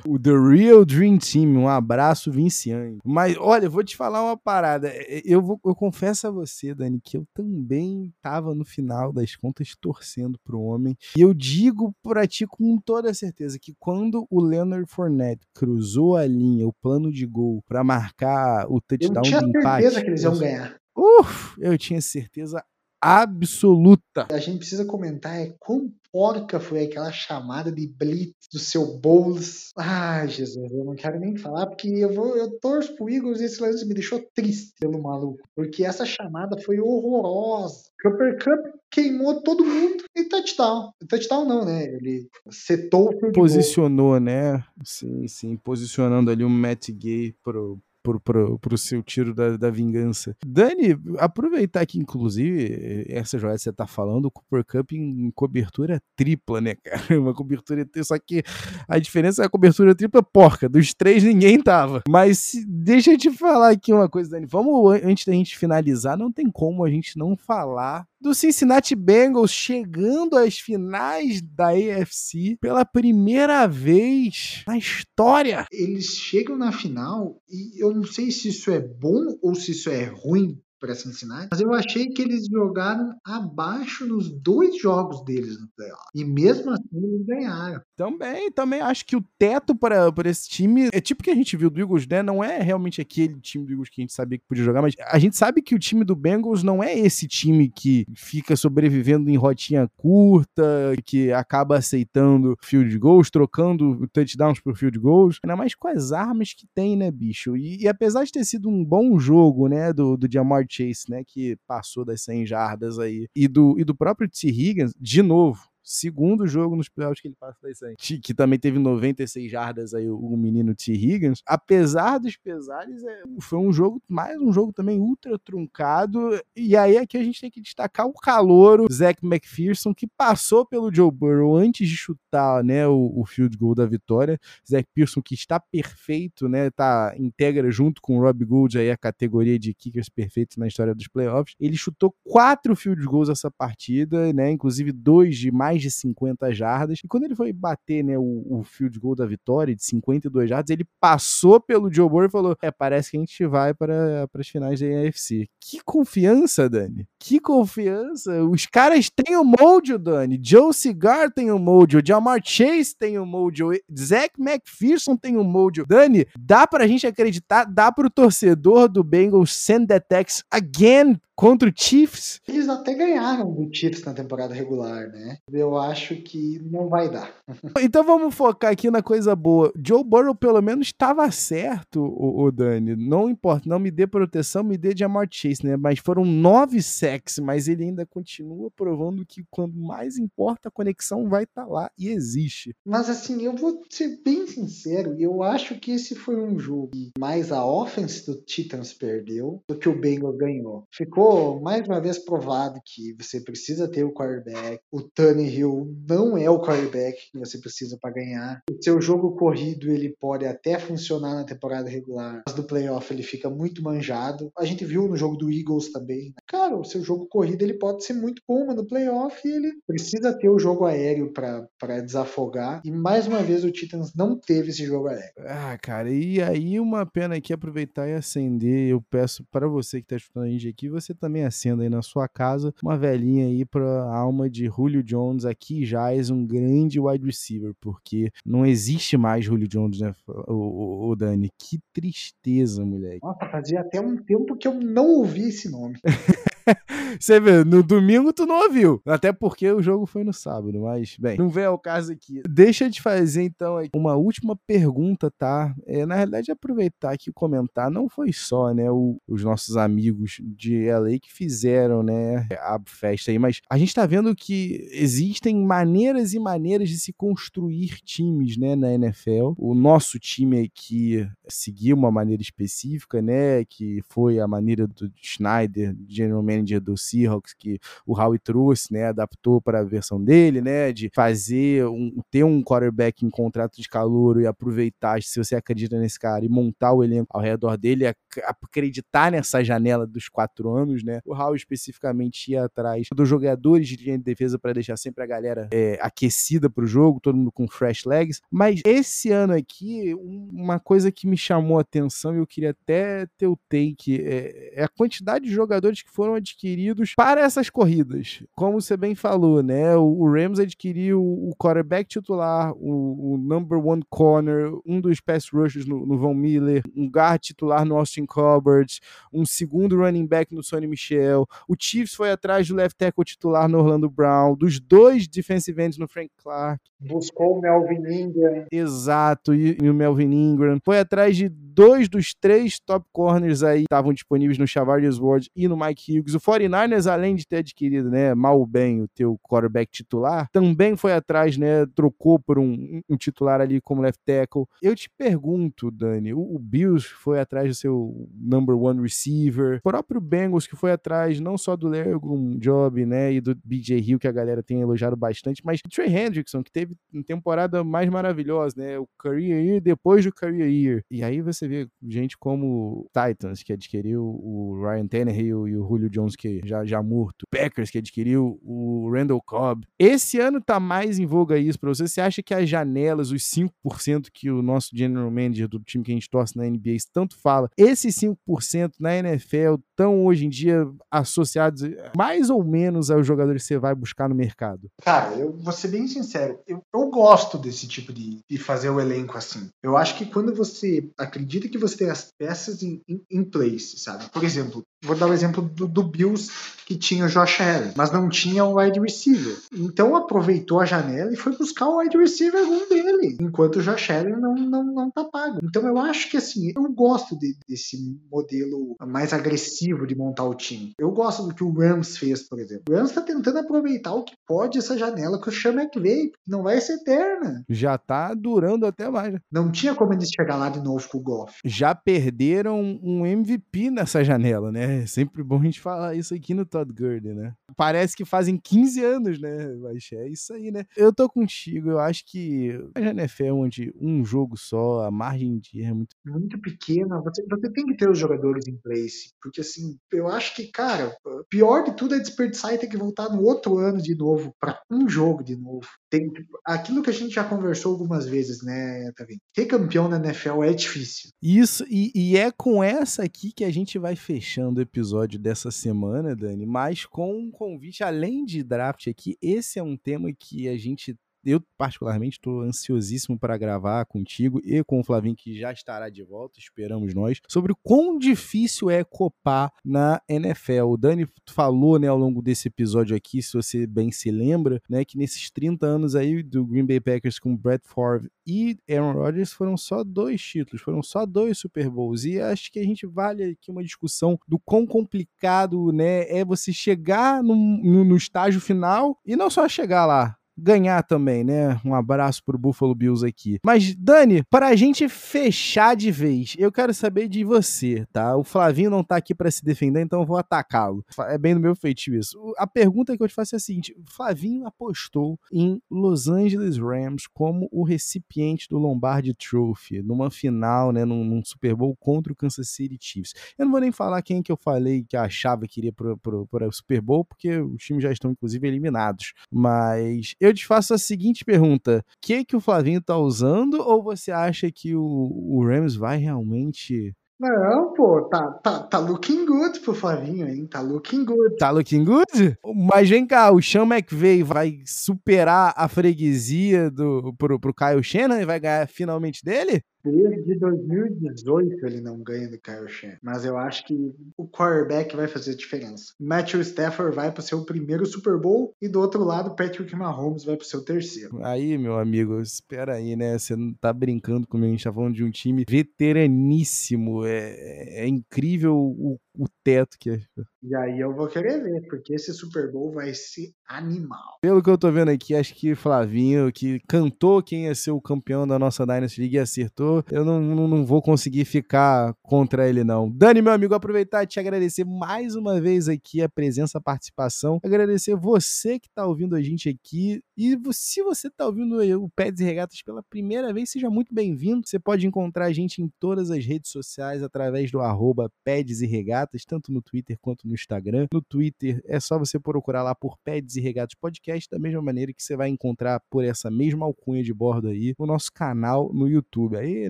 [0.07, 2.99] o The Real Dream Team, um abraço Vinciane.
[3.03, 4.87] Mas olha, eu vou te falar uma parada.
[4.87, 9.11] É, é, eu, vou, eu confesso a você, Dani, que eu também tava no final
[9.11, 10.97] das contas torcendo pro homem.
[11.15, 16.25] E eu digo pra ti com toda certeza que quando o Leonard Fournette cruzou a
[16.25, 19.85] linha, o plano de gol para marcar o touchdown do empate.
[19.85, 20.79] Eu tinha certeza que eles iam ganhar.
[20.95, 22.63] Uf, eu tinha certeza
[23.01, 24.27] absoluta.
[24.31, 29.69] A gente precisa comentar é quão porca foi aquela chamada de blitz do seu Bowles.
[29.77, 33.45] Ai, Jesus, eu não quero nem falar, porque eu vou, eu torço pro Eagles e
[33.45, 35.47] esse lance me deixou triste pelo maluco.
[35.55, 37.89] Porque essa chamada foi horrorosa.
[38.01, 40.91] Cooper Cup queimou todo mundo e touchdown.
[41.07, 41.83] Touchdown não, né?
[41.83, 44.63] Ele setou o Posicionou, né?
[44.83, 45.55] Sim, sim.
[45.57, 50.35] Posicionando ali o Matt Gay pro, pro, pro seu tiro da, da vingança.
[50.45, 56.01] Dani, aproveitar que, inclusive, essa jogada que você tá falando, o Cooper Cup em cobertura
[56.15, 56.99] tripla, né, cara?
[57.19, 58.43] Uma cobertura só que
[58.87, 60.69] a diferença é a cobertura tripla porca.
[60.69, 62.01] Dos três ninguém tava.
[62.07, 64.45] Mas deixa eu te falar aqui uma coisa, Dani.
[64.45, 69.51] Vamos, antes da gente finalizar, não tem como a gente não falar do Cincinnati Bengals
[69.51, 75.65] chegando às finais da AFC pela primeira vez na história.
[75.71, 79.89] Eles chegam na final e eu não sei se isso é bom ou se isso
[79.89, 85.59] é ruim para Cincinnati, mas eu achei que eles jogaram abaixo nos dois jogos deles
[85.59, 86.03] no playoff.
[86.15, 87.81] E mesmo assim eles ganharam.
[87.95, 91.57] Também, também acho que o teto para, para esse time é tipo que a gente
[91.57, 92.23] viu do Eagles, né?
[92.23, 94.95] Não é realmente aquele time do Eagles que a gente sabia que podia jogar, mas
[95.05, 99.29] a gente sabe que o time do Bengals não é esse time que fica sobrevivendo
[99.29, 105.75] em rotinha curta, que acaba aceitando field goals, trocando touchdowns por field goals, ainda mais
[105.75, 107.57] com as armas que tem, né, bicho?
[107.57, 111.23] E, e apesar de ter sido um bom jogo, né, do, do Jamar Chase, né,
[111.25, 114.47] que passou das 100 jardas aí, e do, e do próprio T.
[114.47, 117.95] Higgins, de novo, segundo jogo nos playoffs que ele passa das 100.
[118.21, 120.93] Que também teve 96 jardas aí, o menino T.
[120.93, 121.41] Higgins.
[121.47, 126.39] Apesar dos pesares, é, foi um jogo, mais um jogo também ultra truncado.
[126.55, 130.93] E aí aqui a gente tem que destacar o calouro Zach McPherson, que passou pelo
[130.93, 134.39] Joe Burrow antes de chutar né, o, o field goal da vitória.
[134.69, 136.69] Zach Pearson que está perfeito, né?
[136.69, 140.93] Tá, integra junto com o Rob Gould aí a categoria de kickers perfeitos na história
[140.93, 141.55] dos playoffs.
[141.59, 144.51] Ele chutou quatro field goals essa partida, né?
[144.51, 146.99] Inclusive dois de mais de 50 jardas.
[147.03, 150.69] E quando ele foi bater, né, o, o field goal da vitória de 52 jardas,
[150.69, 154.47] ele passou pelo Joe Burrow e falou: "É, parece que a gente vai para as
[154.47, 155.47] finais da NFC".
[155.59, 157.07] Que confiança, Dani.
[157.19, 158.43] Que confiança.
[158.43, 160.39] Os caras têm o mojo, Dani.
[160.41, 165.85] Joe Cigar tem o mojo, Jamar Chase tem o mojo, Zach McPherson tem o mojo.
[165.87, 171.69] Dani, dá pra gente acreditar, dá pro torcedor do Bengals send that text again contra
[171.69, 172.41] o Chiefs.
[172.47, 175.37] Eles até ganharam do Chiefs na temporada regular, né?
[175.49, 177.33] Eu acho que não vai dar.
[177.81, 179.71] então vamos focar aqui na coisa boa.
[179.75, 182.95] Joe Burrow pelo menos estava certo, o, o, Dani.
[182.95, 185.77] Não importa, não me dê proteção, me dê Jamar Chase, né?
[185.77, 191.29] Mas foram nove sacks, mas ele ainda continua provando que quando mais importa a conexão
[191.29, 192.75] vai estar tá lá e existe.
[192.85, 197.11] Mas assim, eu vou ser bem sincero, eu acho que esse foi um jogo que
[197.17, 200.85] mais a offense do Titans perdeu do que o Bengals ganhou.
[200.91, 204.81] Ficou ficou mais uma vez provado que você precisa ter o quarterback.
[204.91, 205.58] O Tannehill
[206.07, 208.61] não é o quarterback que você precisa para ganhar.
[208.69, 213.23] O seu jogo corrido ele pode até funcionar na temporada regular, mas no playoff ele
[213.23, 214.51] fica muito manjado.
[214.57, 216.29] A gente viu no jogo do Eagles também.
[216.29, 216.35] Né?
[216.47, 220.37] Cara, o seu jogo corrido ele pode ser muito bom, mas no playoff ele precisa
[220.37, 222.81] ter o jogo aéreo para desafogar.
[222.85, 225.33] E mais uma vez o Titans não teve esse jogo aéreo.
[225.39, 228.89] Ah, cara, e aí uma pena aqui aproveitar e acender.
[228.89, 232.01] Eu peço para você que está escutando a gente aqui, você também acenda aí na
[232.01, 236.99] sua casa uma velhinha aí para alma de Julio Jones aqui já é um grande
[236.99, 241.49] wide receiver, porque não existe mais Julio Jones, né, o, o, o Dani?
[241.57, 243.19] Que tristeza, moleque.
[243.23, 245.97] Nossa, fazia até um tempo que eu não ouvi esse nome.
[247.19, 249.01] Você vê, no domingo tu não ouviu.
[249.05, 252.41] Até porque o jogo foi no sábado, mas, bem, não vem ao caso aqui.
[252.47, 255.73] Deixa de fazer, então, uma última pergunta, tá?
[255.85, 260.39] É, na realidade, aproveitar aqui e comentar, não foi só, né, o, os nossos amigos
[260.41, 265.55] de LA que fizeram, né, a festa aí, mas a gente tá vendo que existem
[265.55, 269.53] maneiras e maneiras de se construir times, né, na NFL.
[269.57, 275.95] O nosso time aqui seguiu uma maneira específica, né, que foi a maneira do Schneider,
[276.07, 280.91] general manager do Seahawks que o Howie trouxe, né, adaptou para a versão dele, né,
[280.91, 285.99] de fazer um, ter um quarterback em contrato de calor e aproveitar, se você acredita
[285.99, 288.05] nesse cara, e montar o elenco ao redor dele,
[288.45, 291.19] acreditar nessa janela dos quatro anos, né.
[291.25, 295.27] O Howie especificamente ia atrás dos jogadores de linha de defesa para deixar sempre a
[295.27, 298.41] galera é, aquecida para o jogo, todo mundo com fresh legs.
[298.51, 300.13] Mas esse ano aqui,
[300.51, 304.81] uma coisa que me chamou a atenção e eu queria até ter o take é,
[304.81, 308.43] é a quantidade de jogadores que foram adquiridos para essas corridas.
[308.55, 309.95] Como você bem falou, né?
[309.95, 315.85] O Rams adquiriu o quarterback titular, o, o number one corner, um dos pass rushers
[315.85, 318.99] no, no Von Miller, um guard titular no Austin Colbert,
[319.33, 321.47] um segundo running back no Sonny Michel.
[321.67, 325.97] O Chiefs foi atrás do left tackle titular no Orlando Brown, dos dois defensive ends
[325.97, 326.81] no Frank Clark.
[326.99, 328.65] Buscou o Melvin Ingram.
[328.71, 330.79] Exato, e, e o Melvin Ingram.
[330.83, 331.49] Foi atrás de
[331.79, 336.35] dois dos três top corners aí estavam disponíveis no Chavarius Ward e no Mike Hughes.
[336.35, 341.13] O 49ers, além de ter adquirido, né, mal bem o teu quarterback titular, também foi
[341.13, 344.65] atrás, né, trocou por um, um titular ali como left tackle.
[344.81, 349.89] Eu te pergunto, Dani, o, o, Bills foi atrás do seu number one receiver, o
[349.89, 354.19] próprio Bengals que foi atrás não só do Lergum Job, né, e do BJ Hill
[354.19, 358.09] que a galera tem elogiado bastante, mas o Trey Hendrickson que teve uma temporada mais
[358.09, 361.03] maravilhosa, né, o career year depois do career year.
[361.09, 366.09] E aí você vê gente como Titans, que adquiriu o Ryan Tannehill e o Julio
[366.09, 367.45] Jones, que já, já morto.
[367.51, 369.85] Packers, que adquiriu o Randall Cobb.
[369.97, 372.07] Esse ano tá mais em voga isso pra você.
[372.07, 376.11] Você acha que as janelas, os 5% que o nosso general manager do time que
[376.11, 380.87] a gente torce na NBA tanto fala, esses 5% na NFL estão hoje em dia
[381.11, 381.81] associados
[382.15, 384.89] mais ou menos aos jogadores que você vai buscar no mercado?
[385.01, 388.99] Cara, eu vou ser bem sincero, eu, eu gosto desse tipo de, de fazer o
[388.99, 389.69] elenco assim.
[389.81, 393.01] Eu acho que quando você acredita que você tem as peças em,
[393.43, 394.29] place, sabe?
[394.31, 396.51] Por exemplo, vou dar o exemplo do, do Bills,
[396.85, 399.55] que tinha o Josh Allen, mas não tinha um wide receiver.
[399.73, 404.09] Então aproveitou a janela e foi buscar o wide receiver um dele, enquanto o Josh
[404.09, 405.59] Allen não, não, não tá pago.
[405.63, 407.97] Então eu acho que assim, eu gosto de, desse
[408.31, 410.93] modelo mais agressivo de montar o time.
[410.99, 412.83] Eu gosto do que o Rams fez, por exemplo.
[412.89, 416.63] O Rams tá tentando aproveitar o que pode essa janela que o Sean McVay, não
[416.63, 417.63] vai ser eterna.
[417.69, 419.35] Já tá durando até mais.
[419.51, 421.59] Não tinha como eles chegar lá de novo com o Goff.
[421.65, 425.03] Já perderam um MVP nessa janela, né?
[425.03, 427.53] É sempre bom a gente falar isso aqui no Todd Gurley, né?
[427.75, 429.67] Parece que fazem 15 anos, né?
[429.75, 430.85] Mas é isso aí, né?
[430.95, 435.59] Eu tô contigo, eu acho que a NFL é onde um jogo só, a margem
[435.59, 436.15] de erro é muito...
[436.25, 440.55] Muito pequena, você, você tem que ter os jogadores em place, porque assim, eu acho
[440.55, 441.15] que, cara,
[441.49, 444.81] pior de tudo é desperdiçar e ter que voltar no outro ano de novo, para
[444.91, 445.87] um jogo de novo.
[446.09, 446.31] Tem,
[446.65, 449.39] aquilo que a gente já conversou algumas vezes, né, Tavinho?
[449.53, 451.29] Ter campeão na NFL é difícil.
[451.41, 455.69] Isso, e, e é com essa aqui que a gente vai fechando o episódio dessa
[455.69, 460.67] semana, Dani, mas com um convite, além de draft aqui, esse é um tema que
[460.67, 465.71] a gente eu, particularmente, estou ansiosíssimo para gravar contigo e com o Flavinho, que já
[465.71, 470.85] estará de volta, esperamos nós, sobre o quão difícil é copar na NFL.
[470.89, 475.05] O Dani falou né, ao longo desse episódio aqui, se você bem se lembra, né,
[475.05, 479.53] que nesses 30 anos aí do Green Bay Packers com Brett Favre e Aaron Rodgers
[479.53, 482.25] foram só dois títulos, foram só dois Super Bowls.
[482.25, 486.73] E acho que a gente vale aqui uma discussão do quão complicado né, é você
[486.73, 491.79] chegar no, no, no estágio final e não só chegar lá, ganhar também, né?
[491.83, 493.59] Um abraço pro Buffalo Bills aqui.
[493.63, 498.35] Mas, Dani, para a gente fechar de vez, eu quero saber de você, tá?
[498.35, 501.03] O Flavinho não tá aqui para se defender, então eu vou atacá-lo.
[501.27, 502.37] É bem do meu feitio isso.
[502.57, 507.27] A pergunta que eu te faço é a seguinte: Flavinho apostou em Los Angeles Rams
[507.27, 511.05] como o recipiente do Lombardi Trophy, numa final, né?
[511.05, 513.33] Num, num Super Bowl contra o Kansas City Chiefs.
[513.57, 516.71] Eu não vou nem falar quem que eu falei que achava que iria para o
[516.71, 519.33] Super Bowl, porque os times já estão, inclusive, eliminados.
[519.51, 523.75] Mas eu eu te faço a seguinte pergunta: o que, que o Flavinho tá usando
[523.75, 529.45] ou você acha que o, o Rams vai realmente não, pô, tá, tá, tá looking
[529.45, 530.67] good pro Flavinho, hein?
[530.67, 531.55] Tá looking good.
[531.57, 532.57] Tá looking good?
[532.75, 538.41] Mas vem cá, o Sean McVay vai superar a freguesia do, pro, pro Kyle Shannon
[538.41, 539.81] e vai ganhar finalmente dele?
[540.03, 542.79] Desde 2018 ele não ganha do Kyle.
[543.21, 543.93] Mas eu acho que
[544.37, 546.13] o quarterback vai fazer diferença.
[546.19, 550.55] Matthew Stafford vai pro seu primeiro Super Bowl e do outro lado Patrick Mahomes vai
[550.55, 551.43] pro seu terceiro.
[551.43, 553.37] Aí, meu amigo, espera aí, né?
[553.37, 554.67] Você não tá brincando comigo.
[554.67, 557.25] A gente tá falando de um time veteraníssimo.
[557.25, 560.19] É, é incrível o o teto que é.
[560.61, 564.37] E aí eu vou querer ver, porque esse Super Bowl vai ser animal.
[564.41, 568.01] Pelo que eu tô vendo aqui, acho que Flavinho, que cantou quem ia ser o
[568.01, 572.67] campeão da nossa Dynasty League e acertou, eu não, não, não vou conseguir ficar contra
[572.67, 573.09] ele, não.
[573.09, 577.59] Dani, meu amigo, aproveitar e te agradecer mais uma vez aqui a presença, a participação.
[577.63, 580.21] Agradecer você que tá ouvindo a gente aqui.
[580.35, 584.67] E se você tá ouvindo o Peds e Regatas pela primeira vez, seja muito bem-vindo.
[584.67, 588.85] Você pode encontrar a gente em todas as redes sociais através do arroba Peds e
[588.85, 591.07] Regatas Regatas, tanto no Twitter quanto no Instagram.
[591.13, 595.13] No Twitter é só você procurar lá por Peds e Regatas Podcast, da mesma maneira
[595.13, 599.07] que você vai encontrar por essa mesma alcunha de bordo aí o nosso canal no
[599.07, 599.57] YouTube.
[599.57, 599.89] Aí,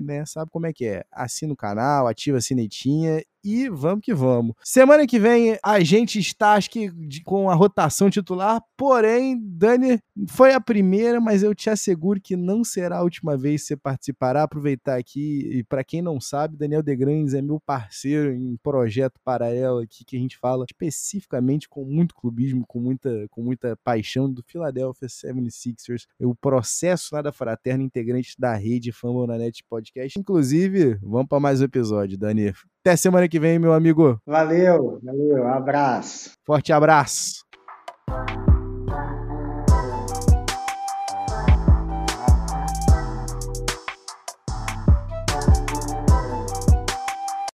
[0.00, 1.04] né, sabe como é que é?
[1.10, 4.54] Assina o canal, ativa a sinetinha e vamos que vamos.
[4.62, 10.00] Semana que vem a gente está, acho que, de, com a rotação titular, porém, Dani,
[10.28, 13.76] foi a primeira, mas eu te asseguro que não será a última vez que você
[13.76, 14.42] participará.
[14.42, 19.78] Aproveitar aqui, e para quem não sabe, Daniel Degrandes é meu parceiro em projeto paralelo
[19.78, 24.42] aqui, que a gente fala especificamente com muito clubismo, com muita, com muita paixão do
[24.42, 30.18] Philadelphia 76ers, o processo nada fraterno, integrante da rede Fama na Net Podcast.
[30.18, 32.52] Inclusive, vamos para mais um episódio, Dani.
[32.82, 34.18] Até semana que vem, meu amigo.
[34.26, 36.30] Valeu, valeu, abraço.
[36.46, 37.44] Forte abraço.